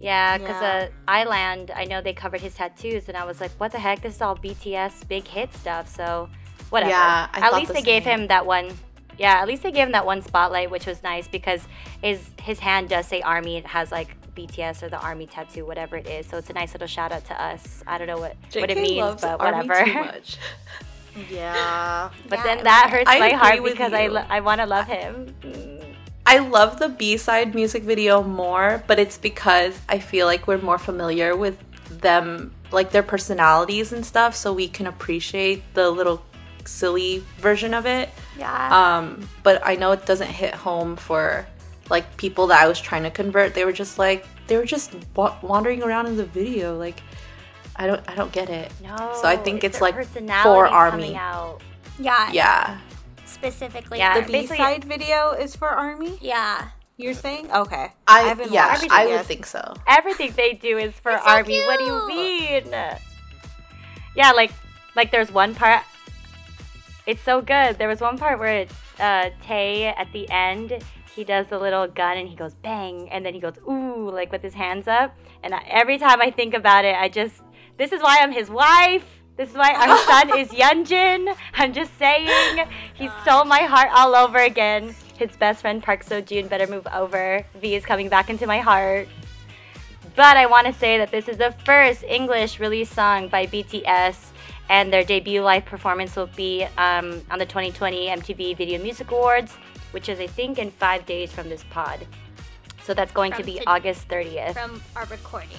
[0.00, 0.88] Yeah, because Yeah.
[0.88, 4.02] uh, I-LAND, I know they covered his tattoos, and I was like, what the heck?
[4.02, 5.88] This is all BTS big hit stuff.
[5.88, 6.28] So,
[6.70, 6.90] whatever.
[6.90, 8.20] Yeah, I at thought least the they gave same.
[8.22, 8.70] him that one.
[9.16, 11.62] Yeah, at least they gave him that one spotlight, which was nice because
[12.02, 13.56] his his hand does say Army.
[13.58, 16.26] It has like BTS or the Army tattoo, whatever it is.
[16.26, 17.82] So it's a nice little shout out to us.
[17.86, 19.84] I don't know what what it JK means, loves but Army whatever.
[19.90, 20.36] too much.
[21.30, 22.10] Yeah.
[22.28, 24.66] but Yeah, then that hurts I my heart with because I lo- I want to
[24.66, 25.34] love him.
[25.42, 25.84] Mm.
[26.26, 30.78] I love the B-side music video more, but it's because I feel like we're more
[30.78, 31.58] familiar with
[32.00, 36.24] them, like their personalities and stuff, so we can appreciate the little
[36.64, 38.08] silly version of it.
[38.38, 38.96] Yeah.
[38.98, 41.46] Um, but I know it doesn't hit home for
[41.90, 43.52] like people that I was trying to convert.
[43.54, 46.76] They were just like they were just wa- wandering around in the video.
[46.76, 47.02] Like
[47.76, 48.72] I don't I don't get it.
[48.82, 51.16] No, So I think it's their like for army.
[51.16, 51.60] out.
[51.98, 52.30] yeah.
[52.32, 52.78] Yeah.
[53.26, 53.98] Specifically.
[53.98, 54.20] Yeah.
[54.20, 56.18] The B side video is for Army.
[56.20, 56.68] Yeah.
[56.96, 57.50] You're saying?
[57.50, 57.90] Okay.
[58.06, 59.16] I, haven't yeah, watched it I yet.
[59.18, 59.74] would think so.
[59.88, 62.70] everything they do is for It's so army what do you mean
[64.14, 64.52] yeah like
[64.94, 65.82] like there's one part
[67.06, 70.78] it's so good there was one part where it's uh tay at the end
[71.16, 74.30] he does a little gun and he goes bang and then he goes ooh like
[74.30, 77.42] with his hands up and I, every time i think about it i just
[77.76, 79.04] this is why i'm his wife
[79.36, 81.34] this is why our son is Yeontan.
[81.54, 84.94] I'm just saying, he stole my heart all over again.
[85.18, 87.44] His best friend Park Seo Joon better move over.
[87.60, 89.08] V is coming back into my heart.
[90.14, 94.16] But I want to say that this is the first English release song by BTS,
[94.68, 99.54] and their debut live performance will be um, on the 2020 MTV Video Music Awards,
[99.90, 102.06] which is, I think, in five days from this pod.
[102.84, 104.52] So that's going to be to- August 30th.
[104.52, 105.58] From our recording.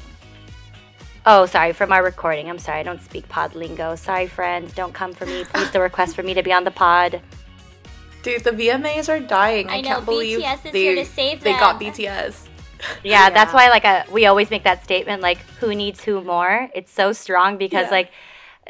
[1.27, 2.49] Oh, sorry, from our recording.
[2.49, 3.95] I'm sorry, I don't speak pod lingo.
[3.95, 4.73] Sorry, friends.
[4.73, 5.43] Don't come for me.
[5.45, 7.21] Please don't request for me to be on the pod.
[8.21, 9.67] Dude, the VMAs are dying.
[9.69, 11.79] I, I know, can't believe BTS is they, here to save they got.
[11.81, 12.47] BTS.
[13.03, 16.69] Yeah, that's why like uh we always make that statement like who needs who more.
[16.75, 17.91] It's so strong because Yeah.
[17.91, 18.11] like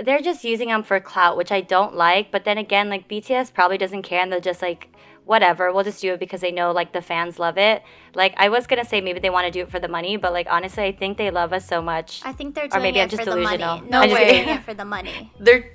[0.03, 2.31] they're just using them for clout, which I don't like.
[2.31, 4.89] But then again, like BTS probably doesn't care and they're just like
[5.25, 7.81] whatever, we'll just do it because they know like the fans love it.
[8.15, 10.31] Like I was gonna say maybe they want to do it for the money, but
[10.33, 12.21] like honestly, I think they love us so much.
[12.23, 13.57] I think they're Or maybe it I'm just for the money.
[13.57, 13.89] delusional.
[13.89, 14.23] No I'm way.
[14.25, 15.31] They're doing it for the money.
[15.39, 15.71] They're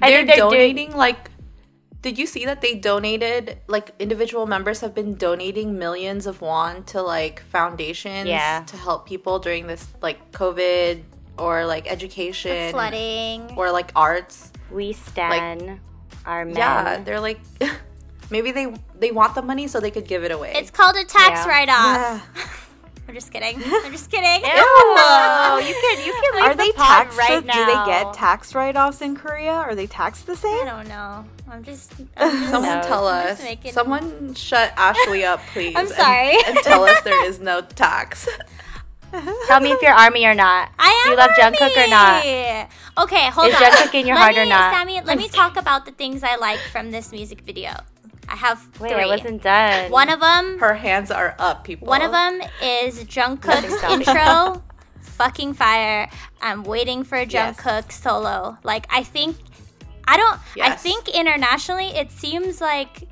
[0.00, 1.30] they're, they're doing- donating like
[2.00, 6.84] did you see that they donated like individual members have been donating millions of won
[6.84, 8.62] to like foundations Yeah.
[8.66, 11.02] to help people during this like covid
[11.38, 13.54] or like education the Flooding.
[13.56, 15.80] or like arts We stan
[16.26, 16.56] our men.
[16.56, 17.40] yeah they're like
[18.34, 18.66] maybe they
[19.02, 21.48] they want the money so they could give it away It's called a tax Yeah.
[21.48, 22.22] write-off.
[23.06, 23.56] I'm just kidding.
[23.62, 24.40] I'm just kidding.
[24.50, 27.18] Ew, you can you can leave Are the they pod taxed?
[27.18, 27.66] right do now.
[27.66, 29.52] they get tax write-offs in Korea?
[29.52, 30.62] Are they taxed the same?
[30.66, 31.24] I don't know.
[31.50, 31.92] I'm just.
[32.16, 32.86] I'm just Someone knows?
[32.86, 33.28] tell us.
[33.38, 35.76] just making- Someone shut Ashley up, please.
[35.76, 36.36] I'm and- sorry.
[36.46, 38.26] And, tell us there is no tax.
[39.46, 40.70] Tell me if you're army or not.
[40.78, 41.14] I am.
[41.16, 42.24] Do am you love Jungkook or not?
[42.24, 43.04] not?
[43.04, 43.62] Okay, hold Is on.
[43.62, 44.72] Is Jungkook in your let heart or not?
[44.74, 47.70] Sammy, let me talk about the things I like from this music video.
[48.28, 49.02] I have Wait, three.
[49.02, 49.90] I wasn't done.
[49.90, 50.58] One of them.
[50.58, 51.86] Her hands are up, people.
[51.88, 54.00] One of them is Jungkook's stopping.
[54.06, 54.62] intro.
[55.00, 56.08] Fucking fire!
[56.42, 57.56] I'm waiting for Yes.
[57.56, 58.58] Jungkook solo.
[58.64, 59.36] Like I think,
[60.08, 60.40] I don't.
[60.60, 63.06] I think internationally, it seems like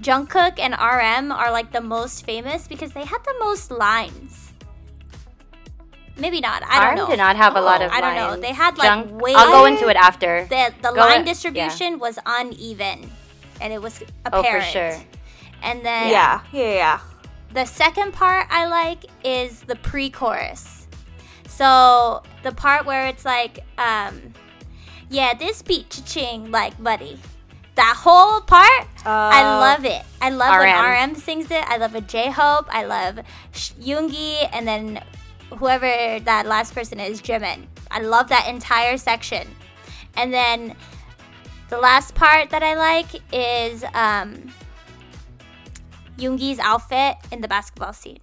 [0.00, 4.52] Jungkook and RM are like the most famous because they had the most lines.
[6.16, 6.62] Maybe not.
[6.64, 7.06] I don't Arm know.
[7.08, 8.40] did not have a lot oh, of I don't know.
[8.40, 9.34] They had like Junk- way.
[9.34, 10.46] I'll go into it after.
[10.48, 13.10] The the Go line a- distribution was uneven,
[13.62, 14.46] and it was apparent.
[14.46, 14.96] Oh, for sure.
[15.62, 17.00] And then Yeah, yeah, yeah.
[17.52, 20.88] the second part I like is the pre-chorus.
[21.48, 24.32] So the part where it's like, um,
[25.08, 27.18] yeah, this beat cha-ching like buddy.
[27.74, 30.02] That whole part, I Uh, love it.
[30.20, 31.10] I love when RM.
[31.10, 31.64] RM sings it.
[31.68, 32.66] I love a J Hope.
[32.70, 33.20] I love
[33.54, 35.02] Yoongi, and then
[35.58, 37.66] whoever that last person is, Jimin.
[37.90, 39.48] I love that entire section.
[40.16, 40.76] And then
[41.72, 44.52] the last part that I like is um,
[46.18, 48.20] Yoongi's outfit in the basketball scene.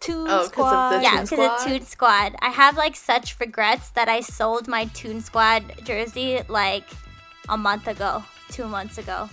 [0.00, 1.02] Toon Oh, 'cause of the Squad.
[1.02, 1.68] Yeah, Toon because of Squad?
[1.68, 2.36] Tune Squad.
[2.40, 6.88] I have like such regrets that I sold my Tune Squad jersey like
[7.50, 9.28] a month ago, two months ago.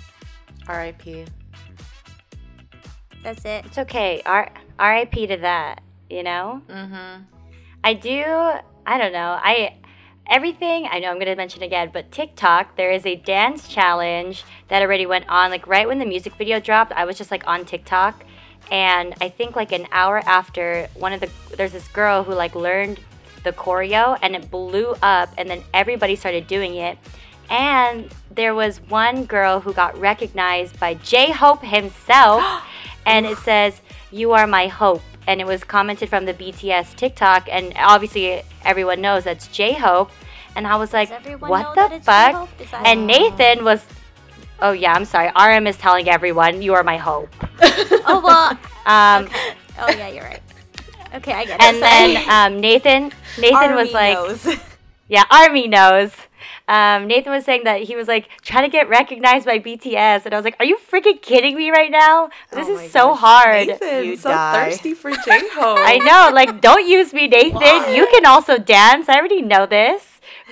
[0.67, 1.27] R.I.P.
[3.23, 3.67] That's it.
[3.67, 4.21] It's okay.
[4.25, 5.27] R- R.I.P.
[5.27, 5.79] to that.
[6.09, 6.61] You know.
[6.67, 7.23] Mm-hmm.
[7.85, 8.21] I do.
[8.85, 9.39] I don't know.
[9.41, 9.77] I
[10.29, 10.87] everything.
[10.89, 12.75] I know I'm gonna mention again, but TikTok.
[12.75, 15.49] There is a dance challenge that already went on.
[15.49, 18.23] Like right when the music video dropped, I was just like on TikTok,
[18.71, 22.55] and I think like an hour after, one of the there's this girl who like
[22.55, 22.99] learned
[23.43, 26.97] the choreo, and it blew up, and then everybody started doing it.
[27.49, 32.43] And there was one girl who got recognized by J Hope himself,
[33.05, 35.01] and it says, You are my hope.
[35.29, 40.09] And it was commented from the BTS TikTok, and obviously everyone knows that's J Hope.
[40.55, 41.09] And I was like,
[41.39, 42.31] What the fuck?
[42.31, 42.49] J-Hope?
[42.59, 43.85] Is that- And Nathan was,
[44.59, 45.31] Oh, yeah, I'm sorry.
[45.39, 47.29] RM is telling everyone, You are my hope.
[48.11, 48.57] Oh well.
[48.89, 49.53] Um, okay.
[49.77, 50.41] Oh yeah, you're right.
[51.13, 51.63] Okay, I get it.
[51.63, 52.13] And Sorry.
[52.15, 54.47] then um, Nathan, Nathan Army was like, knows.
[55.07, 56.11] Yeah, Army knows.
[56.67, 60.33] Um, Nathan was saying that he was like trying to get recognized by BTS, and
[60.33, 62.29] I was like, "Are you freaking kidding me right now?
[62.51, 63.19] This Oh my is so gosh.
[63.19, 64.69] hard." Nathan, You so die.
[64.69, 65.79] thirsty for J-Hope.
[65.81, 67.93] I know, like, don't use me, Nathan.
[67.95, 69.09] You can also dance.
[69.09, 70.03] I already know this.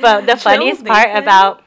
[0.01, 1.23] But the funniest part Nathan.
[1.23, 1.63] about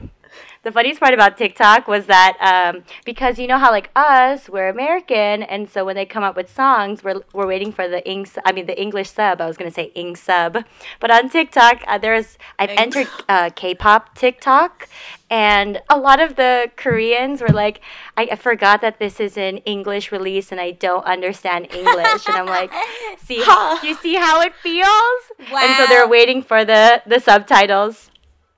[0.63, 4.69] the funniest part about TikTok was that um, because you know how like us, we're
[4.69, 8.27] American, and so when they come up with songs, we're we're waiting for the ing.
[8.45, 9.41] I mean the English sub.
[9.41, 10.63] I was gonna say ing sub,
[10.99, 14.87] but on TikTok, uh, there's I've entered uh, K-pop TikTok,
[15.31, 17.81] and a lot of the Koreans were like,
[18.15, 22.35] I, I forgot that this is an English release, and I don't understand English, and
[22.35, 22.71] I'm like,
[23.17, 23.37] see,
[23.83, 28.11] you see how it feels, and so they're waiting for the the subtitles.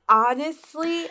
[0.10, 1.08] Honestly,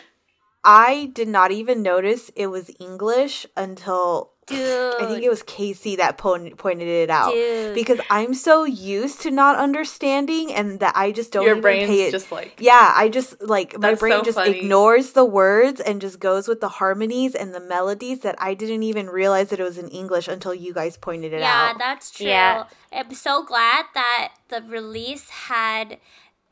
[0.63, 4.59] I did not even notice it was English until Dude.
[4.99, 7.73] I think it was Casey that po- pointed it out Dude.
[7.73, 11.89] because I'm so used to not understanding and that I just don't Your even brain's
[11.89, 12.11] pay it.
[12.11, 14.59] just like yeah, I just like my brain so just funny.
[14.59, 18.83] ignores the words and just goes with the harmonies and the melodies that I didn't
[18.83, 21.67] even realize that it was in English until you guys pointed it Yeah, out.
[21.67, 22.27] Yeah, that's true.
[22.27, 22.65] Yeah.
[22.91, 25.99] I'm so glad that the release had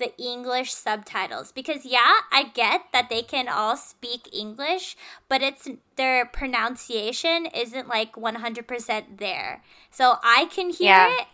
[0.02, 4.98] the English subtitles because yeah, I get that they can all speak English,
[5.30, 9.64] but it's their pronunciation isn't like 100% there.
[9.90, 11.16] So I can hear Yeah.
[11.22, 11.28] it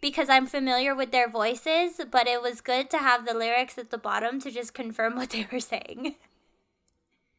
[0.00, 3.90] because I'm familiar with their voices, but it was good to have the lyrics at
[3.90, 6.14] the bottom to just confirm what they were saying.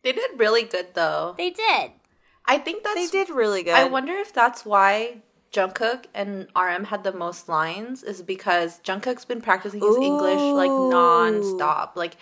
[0.03, 1.33] they did really good though.
[1.37, 1.91] They did.
[2.45, 3.75] I think that's they did really good.
[3.75, 5.21] I wonder if that's why
[5.51, 10.69] Jungkook and RM had the most lines is because Jungkook's been practicing his English like
[10.69, 10.89] Ooh.
[10.89, 11.93] non-stop.
[11.95, 12.17] Like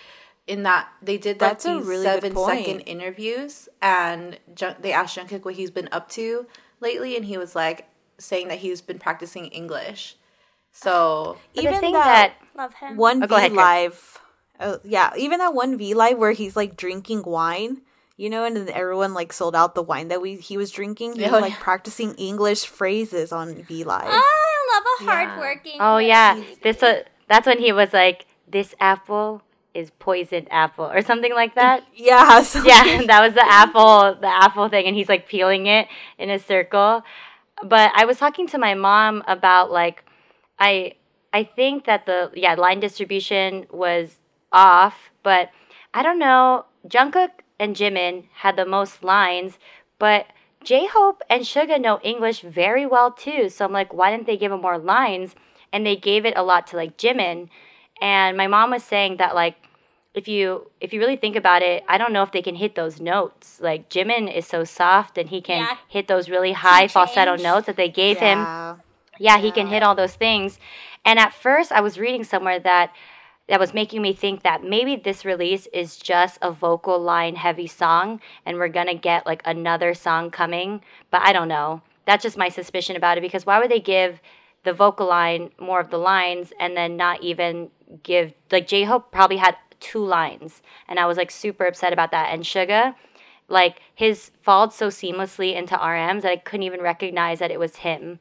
[0.47, 2.57] in that they did that That's a these really good seven point.
[2.65, 6.45] second interviews and Jung- they asked Jungkook what he's been up to
[6.79, 10.15] lately and he was like saying that he's been practicing English.
[10.71, 12.97] So But even the thing that, that Love him.
[12.97, 14.19] one Oh, V ahead, live.
[14.59, 17.81] Oh yeah, even that one V live where he's like drinking wine,
[18.17, 21.15] you know, and then everyone like sold out the wine that we he was drinking.
[21.15, 21.59] He Oh, was like yeah.
[21.59, 24.07] practicing English phrases on V live.
[24.09, 25.77] Oh, I love a hardworking.
[25.79, 29.41] Oh yeah, this was that's when he was like, "This apple
[29.73, 31.83] is poisoned apple" or something like that.
[31.95, 35.87] yeah, so yeah, that was the apple, the apple thing, and he's like peeling it
[36.17, 37.03] in a circle.
[37.63, 40.03] But I was talking to my mom about like,
[40.59, 40.93] I
[41.33, 44.15] I think that the yeah line distribution was
[44.51, 45.49] off, but
[45.93, 46.65] I don't know.
[46.87, 47.29] Jungkook
[47.59, 49.57] and Jimin had the most lines,
[49.99, 50.27] but
[50.63, 53.49] J Hope and Suga know English very well too.
[53.49, 55.35] So I'm like, why didn't they give him more lines?
[55.71, 57.49] And they gave it a lot to like Jimin.
[58.01, 59.55] And my mom was saying that like
[60.13, 62.75] if you if you really think about it, I don't know if they can hit
[62.75, 63.59] those notes.
[63.61, 65.75] Like Jimin is so soft and he can Yeah.
[65.87, 68.75] hit those really high falsetto notes that they gave him Yeah.
[69.19, 70.59] yeah, he can hit all those things.
[71.05, 72.91] And at first, I was reading somewhere that
[73.47, 77.67] that was making me think that maybe this release is just a vocal line heavy
[77.67, 80.81] song, and we're gonna get like another song coming.
[81.11, 81.81] But I don't know.
[82.05, 84.21] That's just my suspicion about it because why would they give
[84.63, 87.69] the vocal line more of the lines and then not even
[88.03, 92.11] give like J Hope probably had two lines, and I was like super upset about
[92.11, 92.33] that.
[92.33, 92.95] And Suga,
[93.47, 97.77] like his followed so seamlessly into RMs that I couldn't even recognize that it was
[97.77, 98.19] him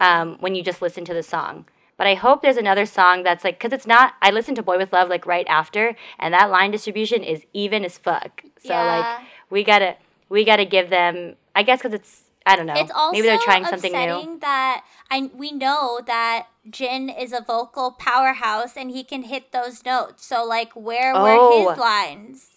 [0.00, 1.66] um, when you just listen to the song.
[2.00, 4.78] But I hope there's another song that's like, because it's not, I listened to Boy
[4.78, 8.42] with Love like right after, and that line distribution is even as fuck.
[8.58, 8.86] So Yeah.
[8.86, 9.96] like, we gotta,
[10.30, 13.36] we gotta give them, I guess because it's, I don't know, It's also maybe they're
[13.36, 14.38] trying something new.
[14.40, 19.84] that I we know that Jin is a vocal powerhouse and he can hit those
[19.84, 20.24] notes.
[20.24, 21.68] So like, where were Oh.
[21.68, 22.49] his lines?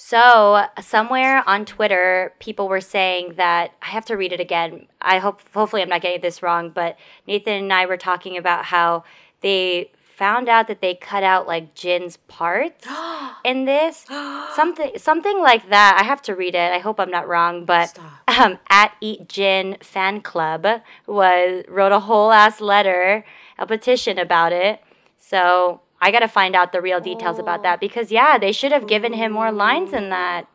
[0.00, 4.86] So, somewhere on Twitter, people were saying that I have to read it again.
[5.02, 6.96] I hope, hopefully, I'm not getting this wrong, but
[7.26, 9.02] Nathan and I were talking about how
[9.40, 12.86] they found out that they cut out like Jin's parts
[13.44, 14.06] in this.
[14.54, 15.98] something, something like that.
[16.00, 16.72] I have to read it.
[16.72, 20.64] I hope I'm not wrong, but um, at Eat Jin fan club
[21.08, 23.24] was wrote a whole ass letter,
[23.58, 24.80] a petition about it.
[25.18, 28.72] So I got to find out the real details about that because yeah, they should
[28.72, 30.46] have given him more lines than that.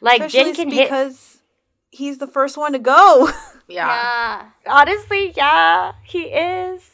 [0.00, 0.88] Like Especially Jin can hit.
[0.88, 1.42] because
[1.90, 3.30] he's the first one to go.
[3.70, 3.86] Yeah.
[3.86, 4.72] Yeah.
[4.72, 6.90] Honestly, yeah, he is.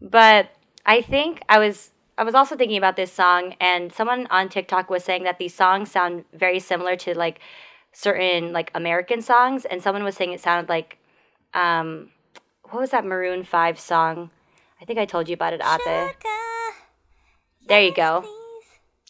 [0.00, 0.48] But
[0.86, 4.88] I think I was I was also thinking about this song and someone on TikTok
[4.88, 7.40] was saying that these songs sound very similar to like
[7.92, 10.96] certain like American songs and someone was saying it sounded like
[11.52, 12.08] um
[12.70, 14.30] what was that Maroon 5 song?
[14.80, 16.14] I think I told you about it Ate.
[17.66, 18.24] There you go.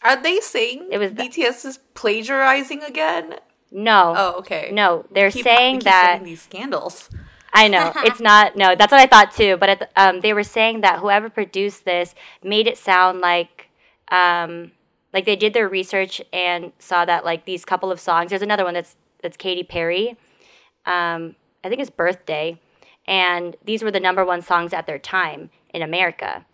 [0.02, 3.36] Are they saying It was the- BTS is plagiarizing again?
[3.70, 4.14] No.
[4.16, 4.70] Oh, okay.
[4.72, 7.08] No, they're Keep- saying that these scandals.
[7.54, 8.56] I know it's not.
[8.56, 9.56] No, that's what I thought too.
[9.56, 13.68] But at the, um, they were saying that whoever produced this made it sound like,
[14.10, 14.72] um,
[15.12, 18.30] like they did their research and saw that like these couple of songs.
[18.30, 20.16] There's another one that's that's Katy Perry.
[20.84, 22.58] Um, I think it's Birthday,
[23.06, 26.44] and these were the number one songs at their time in America.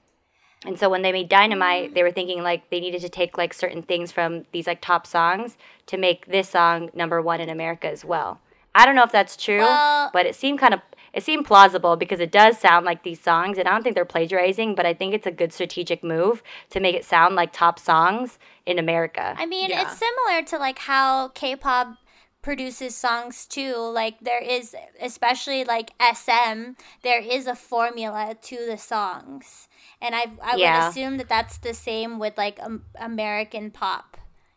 [0.66, 1.94] And so when they made Dynamite, mm.
[1.94, 5.06] they were thinking like they needed to take like certain things from these like top
[5.06, 5.56] songs
[5.86, 8.40] to make this song number one in America as well.
[8.74, 10.80] I don't know if that's true, Well- but it seemed kind of
[11.14, 14.04] it seemed plausible because it does sound like these songs, and I don't think they're
[14.04, 17.78] plagiarizing, but I think it's a good strategic move to make it sound like top
[17.78, 19.34] songs in America.
[19.38, 19.82] I mean, Yeah.
[19.82, 21.96] it's similar to like how K-pop
[22.42, 23.74] produces songs too.
[23.76, 29.67] Like there is, especially like SM, there is a formula to the songs,
[30.00, 30.72] and I I Yeah.
[30.72, 34.16] would assume that that's the same with like um, American pop.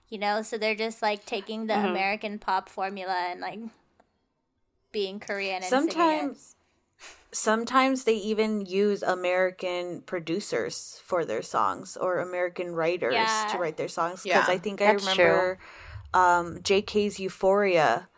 [0.09, 3.59] You know, so they're just like taking the American pop formula and like
[4.91, 6.35] being Korean and singing it.
[6.35, 6.55] Sometimes
[7.31, 13.51] sometimes they even use American producers for their songs or American writers Yeah.
[13.51, 15.57] to write their songs Yeah, because I think I remember
[16.13, 18.09] um, JK's Euphoria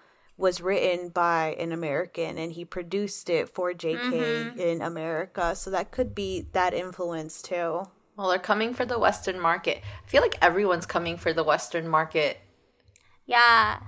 [0.43, 4.59] was written by an American and he produced it for JK Mm-hmm.
[4.59, 7.83] in America so that could be that influence too.
[8.17, 9.77] Well, they're coming for the Western market.
[10.05, 12.41] I feel like everyone's coming for the Western market.
[13.25, 13.79] Yeah.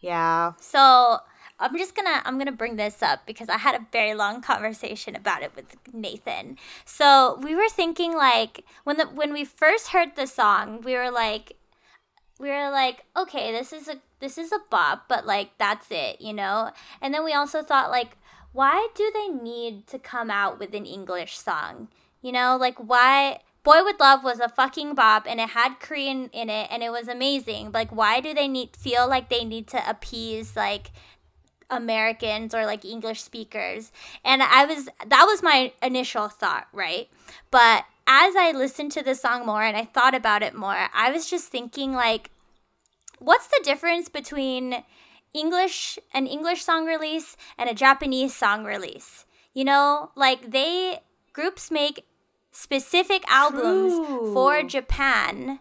[0.00, 0.52] Yeah.
[0.60, 1.18] So
[1.58, 5.16] I'm just gonna I'm gonna bring this up because I had a very long conversation
[5.16, 6.56] about it with Nathan.
[6.84, 11.10] So we were thinking like when the when we first heard the song, we were
[11.10, 11.56] like
[12.38, 16.20] we were like, okay, this is a this is a bop, but like that's it,
[16.20, 16.70] you know?
[17.00, 18.16] And then we also thought like
[18.52, 21.88] why do they need to come out with an English song?
[22.20, 26.28] You know, like why Boy with Love was a fucking bop and it had Korean
[26.32, 27.72] in it and it was amazing.
[27.72, 30.90] Like why do they need feel like they need to appease like
[31.70, 33.92] Americans or like English speakers.
[34.24, 37.08] And I was that was my initial thought, right?
[37.50, 41.10] But as I listened to the song more and I thought about it more, I
[41.12, 42.30] was just thinking like
[43.20, 44.82] what's the difference between
[45.32, 49.24] English an English song release and a Japanese song release?
[49.54, 51.00] You know, like they
[51.32, 52.06] groups make
[52.50, 53.92] specific albums
[54.34, 55.60] for Japan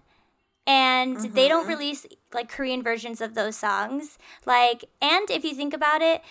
[0.66, 1.70] and they don't mm-hmm.
[1.70, 4.18] release like Korean versions of those songs.
[4.46, 6.22] Like, and if you think about it,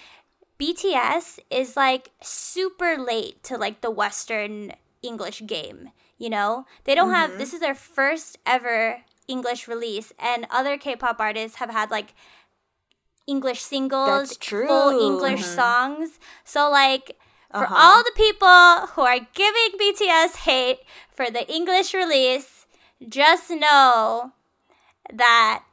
[0.61, 4.72] BTS is like super late to like the Western
[5.03, 5.91] English game.
[6.18, 7.39] You know, they don't have mm-hmm.
[7.39, 12.14] this is their first ever English release, and other K-pop artists have had like
[13.26, 14.37] English singles,
[14.68, 16.18] full English songs.
[16.45, 17.16] So like.
[17.51, 17.74] For Uh-huh.
[17.81, 22.66] all the people who are giving BTS hate for the English release,
[23.09, 24.33] just know
[25.11, 25.64] that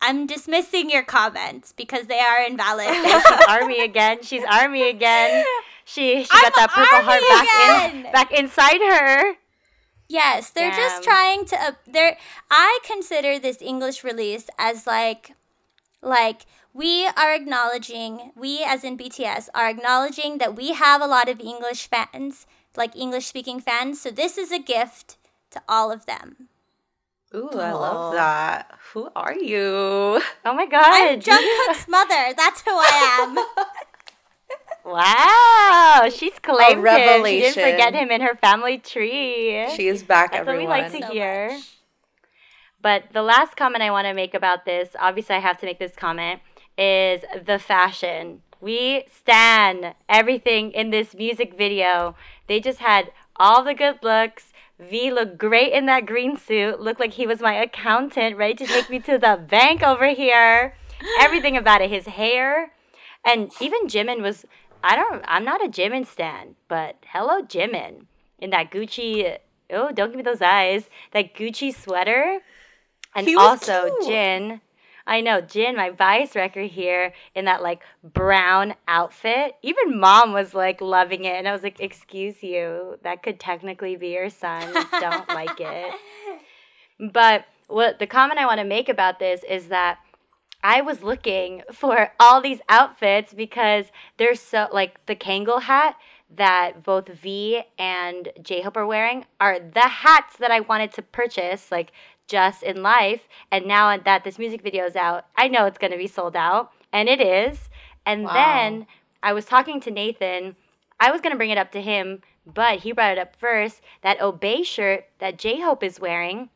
[0.00, 2.88] I'm dismissing your comments because they are invalid.
[2.96, 4.22] She's army again.
[4.22, 5.44] She's army again.
[5.84, 7.48] She she got I'm that purple heart army back
[7.92, 9.36] in back inside her.
[10.08, 11.60] Yes, they're just trying to.
[11.60, 12.16] Uh, they're.
[12.50, 15.32] I consider this English release as like,
[16.02, 18.32] like we are acknowledging.
[18.36, 22.46] We, as in BTS, are acknowledging that we have a lot of English fans,
[22.76, 24.00] like English speaking fans.
[24.00, 25.16] So this is a gift
[25.50, 26.48] to all of them.
[27.34, 28.78] Ooh, I love that.
[28.92, 30.20] Who are you?
[30.46, 30.84] Oh my god.
[30.84, 32.34] I'm Jungkook's mother.
[32.36, 33.36] That's who I am.
[34.84, 37.24] Wow, she's claimed him.
[37.24, 39.66] She didn't forget him in her family tree.
[39.74, 40.68] She is back, That's everyone.
[40.68, 41.48] what we like to So hear.
[41.52, 41.62] much.
[42.82, 45.78] But the last comment I want to make about this, obviously I have to make
[45.78, 46.40] this comment,
[46.76, 48.42] is the fashion.
[48.60, 52.14] We stan everything in this music video.
[52.46, 56.80] They just had all the good looks, V looked great in that green suit.
[56.80, 60.74] Looked like he was my accountant, ready to take me to the bank over here.
[61.20, 62.72] Everything about it, his hair,
[63.24, 64.44] and even Jimin was.
[64.84, 65.24] I don't.
[65.26, 68.04] I'm not a Jimin stan, but hello, Jimin,
[68.38, 69.38] in that Gucci.
[69.70, 70.90] Oh, don't give me those eyes.
[71.12, 72.40] That Gucci sweater,
[73.16, 74.06] and also cute.
[74.06, 74.60] Jin.
[75.06, 79.56] I know Jin, my vice record here, in that like brown outfit.
[79.62, 83.96] Even mom was like loving it, and I was like, "Excuse you, that could technically
[83.96, 84.70] be your son.
[85.00, 85.94] Don't like it."
[87.12, 89.98] But what the comment I want to make about this is that
[90.64, 93.86] I was looking for all these outfits because
[94.16, 95.96] they're so like the Kangol hat
[96.34, 101.02] that both V and J Hope are wearing are the hats that I wanted to
[101.02, 101.92] purchase like
[102.26, 105.92] just in life and now that this music video is out I know it's going
[105.92, 107.68] to be sold out and it is
[108.06, 108.32] and Wow.
[108.32, 108.86] then
[109.22, 110.56] I was talking to Nathan
[110.98, 113.82] I was going to bring it up to him but he brought it up first
[114.02, 116.48] that Obey shirt that J Hope is wearing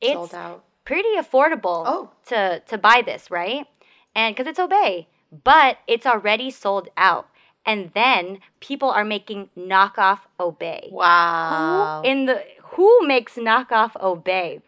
[0.00, 0.64] it's Sold out.
[0.88, 2.10] Pretty affordable Oh.
[2.30, 3.66] to to buy this, right?
[4.14, 5.06] And because it's Obey,
[5.44, 7.28] but it's already sold out.
[7.66, 10.88] And then people are making knockoff Obey.
[10.90, 12.00] Wow.
[12.02, 12.36] In the
[12.72, 14.60] who makes knockoff Obey?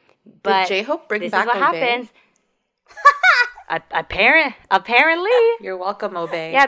[0.43, 1.81] But Did J-Hope bring this back is what Obey?
[1.81, 2.13] happens.
[3.93, 6.53] Apparent, apparently, You're welcome, Obey.
[6.53, 6.67] yeah,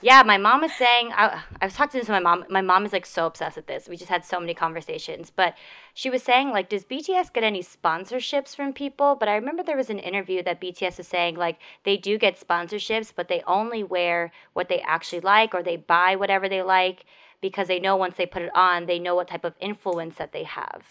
[0.00, 0.22] yeah.
[0.22, 2.44] My mom is saying I, I was talking to my mom.
[2.48, 3.88] My mom is like so obsessed with this.
[3.88, 5.54] We just had so many conversations, but
[6.00, 9.16] she was saying like, does BTS get any sponsorships from people?
[9.16, 12.40] But I remember there was an interview that BTS was saying like they do get
[12.40, 17.04] sponsorships, but they only wear what they actually like or they buy whatever they like
[17.42, 20.32] because they know once they put it on, they know what type of influence that
[20.32, 20.84] they have.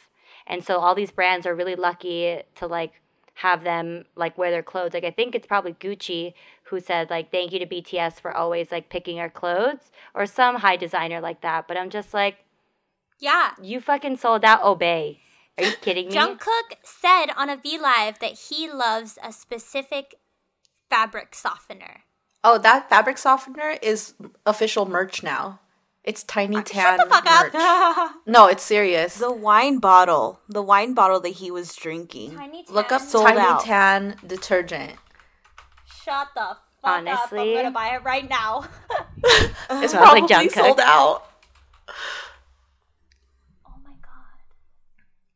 [0.45, 3.01] And so all these brands are really lucky to like
[3.33, 4.93] have them like wear their clothes.
[4.93, 6.33] Like I think it's probably Gucci
[6.65, 10.57] who said like thank you to BTS for always like picking our clothes or some
[10.57, 11.67] high designer like that.
[11.67, 12.45] But I'm just like
[13.19, 13.51] Yeah.
[13.61, 15.19] you fucking sold out Obey.
[15.57, 16.13] Are you kidding me?
[16.15, 20.15] Jungkook said on a V Live that he loves a specific
[20.89, 22.03] fabric softener.
[22.43, 24.13] Oh, that fabric softener is
[24.45, 25.59] official merch now.
[26.05, 27.51] It's Tiny uh, Tan Shut the fuck merch.
[27.55, 28.11] up.
[28.25, 29.17] No, it's serious.
[29.17, 32.35] The wine bottle, the wine bottle that he was drinking.
[32.35, 33.09] Tiny Look up Tan.
[33.09, 33.63] Sold Tiny out.
[33.65, 34.93] Tan detergent.
[36.03, 37.33] Shut the fuck up.
[37.33, 38.63] I'm gonna buy it right now.
[39.71, 40.51] It's Sounds like probably Jungkook.
[40.53, 41.25] sold out.
[43.67, 44.39] oh my god.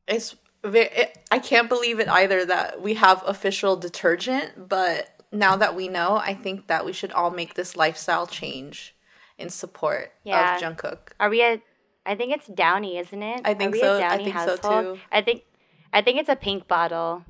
[0.08, 5.56] It's ve- it, I can't believe it either that we have official detergent, but now
[5.56, 8.96] that we know, I think that we should all make this lifestyle change
[9.38, 10.56] in support Yeah.
[10.56, 11.14] of Jungkook.
[11.20, 11.62] Are we a
[12.06, 13.42] I think it's Downy, isn't it?
[13.46, 13.94] I think Are we so.
[13.94, 15.00] A I Downy think so, too.
[15.12, 15.44] I think
[15.94, 17.24] I think it's a pink bottle.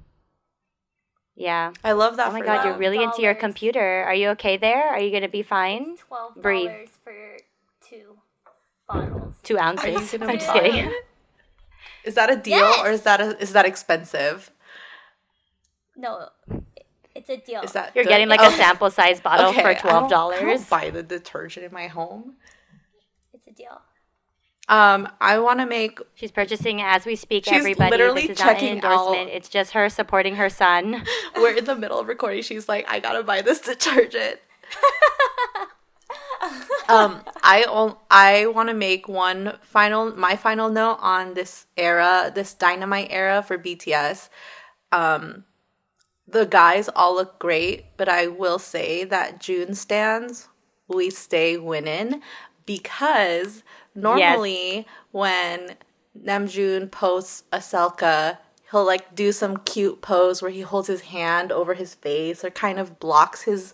[1.35, 1.73] Yeah.
[1.83, 2.27] I love that.
[2.29, 2.79] Oh my for god, you're them.
[2.79, 4.03] really into your computer.
[4.03, 4.89] Are you okay there?
[4.89, 5.97] Are you gonna be fine?
[5.97, 6.69] Twelve Breathe.
[6.69, 7.37] dollars for
[7.87, 8.17] two
[8.87, 9.35] bottles.
[9.43, 10.13] Two ounces.
[10.13, 10.91] I'm just kidding.
[12.03, 12.07] it?
[12.09, 14.51] Is that a deal or is that a, is that expensive?
[15.95, 16.29] No,
[17.15, 17.61] it's a deal.
[17.61, 18.09] Is that You're good?
[18.09, 18.53] getting like Okay.
[18.53, 20.65] a sample size bottle Okay, for twelve dollars?
[20.65, 22.35] buy the detergent in my home.
[23.33, 23.81] It's a deal.
[24.69, 27.43] Um, I want to make She's purchasing as we speak.
[27.45, 29.27] She's everybody, literally this is not an checking endorsement.
[29.29, 31.03] out- It's just her supporting her son.
[31.35, 32.41] we're in the middle of recording.
[32.43, 34.39] She's like, I gotta buy this detergent.
[36.89, 37.65] um, I
[38.09, 43.43] I want to make one final my final note on this era, this dynamite era
[43.43, 44.29] for BTS.
[44.91, 45.45] Um,
[46.27, 50.47] the guys all look great, but I will say that June stands
[50.87, 52.21] we stay winning
[52.65, 53.63] because
[53.95, 55.75] normally when
[56.19, 58.37] Namjoon posts a selca,
[58.71, 62.49] he'll like do some cute pose where he holds his hand over his face or
[62.49, 63.73] kind of blocks his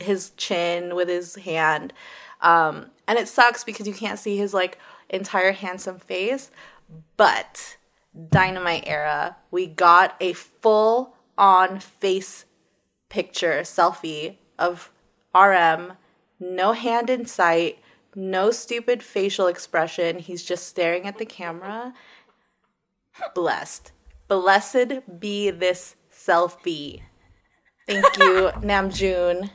[0.00, 1.92] his chin with his hand.
[2.40, 6.50] Um, and it sucks because you can't see his like entire handsome face.
[7.16, 7.76] But
[8.28, 12.44] Dynamite era, we got a full on face
[13.08, 14.90] picture selfie of
[15.34, 15.94] RM,
[16.38, 17.78] no hand in sight,
[18.14, 20.18] no stupid facial expression.
[20.18, 21.94] He's just staring at the camera.
[23.34, 23.92] Blessed.
[24.28, 27.02] Blessed be this selfie.
[27.86, 29.50] Thank you, Namjoon.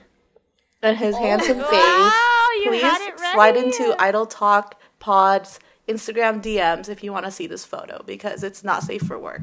[0.81, 1.71] And his oh handsome face.
[1.71, 7.11] wow, oh, you Please had it slide into Idol Talk Pod's Instagram DMs if you
[7.11, 9.41] want to see this photo because it's not safe for work.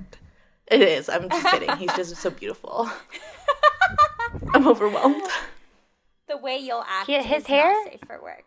[0.70, 1.08] It is.
[1.08, 1.76] I'm just kidding.
[1.76, 2.88] He's just so beautiful.
[4.54, 5.22] I'm overwhelmed.
[6.28, 7.72] The way you'll act He- his is hair?
[7.72, 8.44] not safe for work.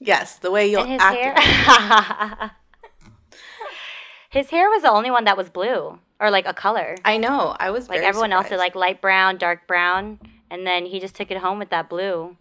[0.00, 1.38] Yes, the way you'll And his act.
[1.38, 2.50] hair.
[4.30, 6.96] his hair was the only one that was blue or like a color.
[7.04, 7.54] I know.
[7.58, 10.18] I was Like very everyone else is like light brown, dark brown,
[10.54, 12.36] and then he just took it home with that blue,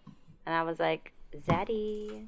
[0.45, 2.27] and I was like, Zaddy.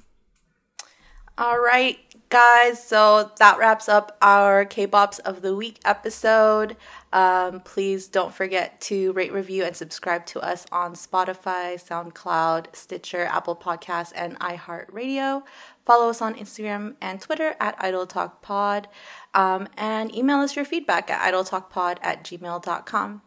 [1.38, 2.82] All right, guys.
[2.82, 6.76] So that wraps up our K-Bops of the Week episode.
[7.12, 13.26] Um, please don't forget to rate, review, and subscribe to us on Spotify, SoundCloud, Stitcher,
[13.26, 15.42] Apple Podcasts, and iHeartRadio.
[15.84, 18.88] Follow us on Instagram and Twitter at Idol Talk Pod.
[19.34, 23.22] Um, and email us your feedback at idoltalkpod at gmail.com.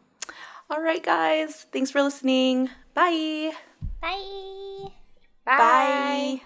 [0.70, 1.66] All right, guys.
[1.72, 2.70] Thanks for listening.
[2.94, 3.54] Bye.
[4.02, 5.58] Bye.
[5.58, 6.42] Bye.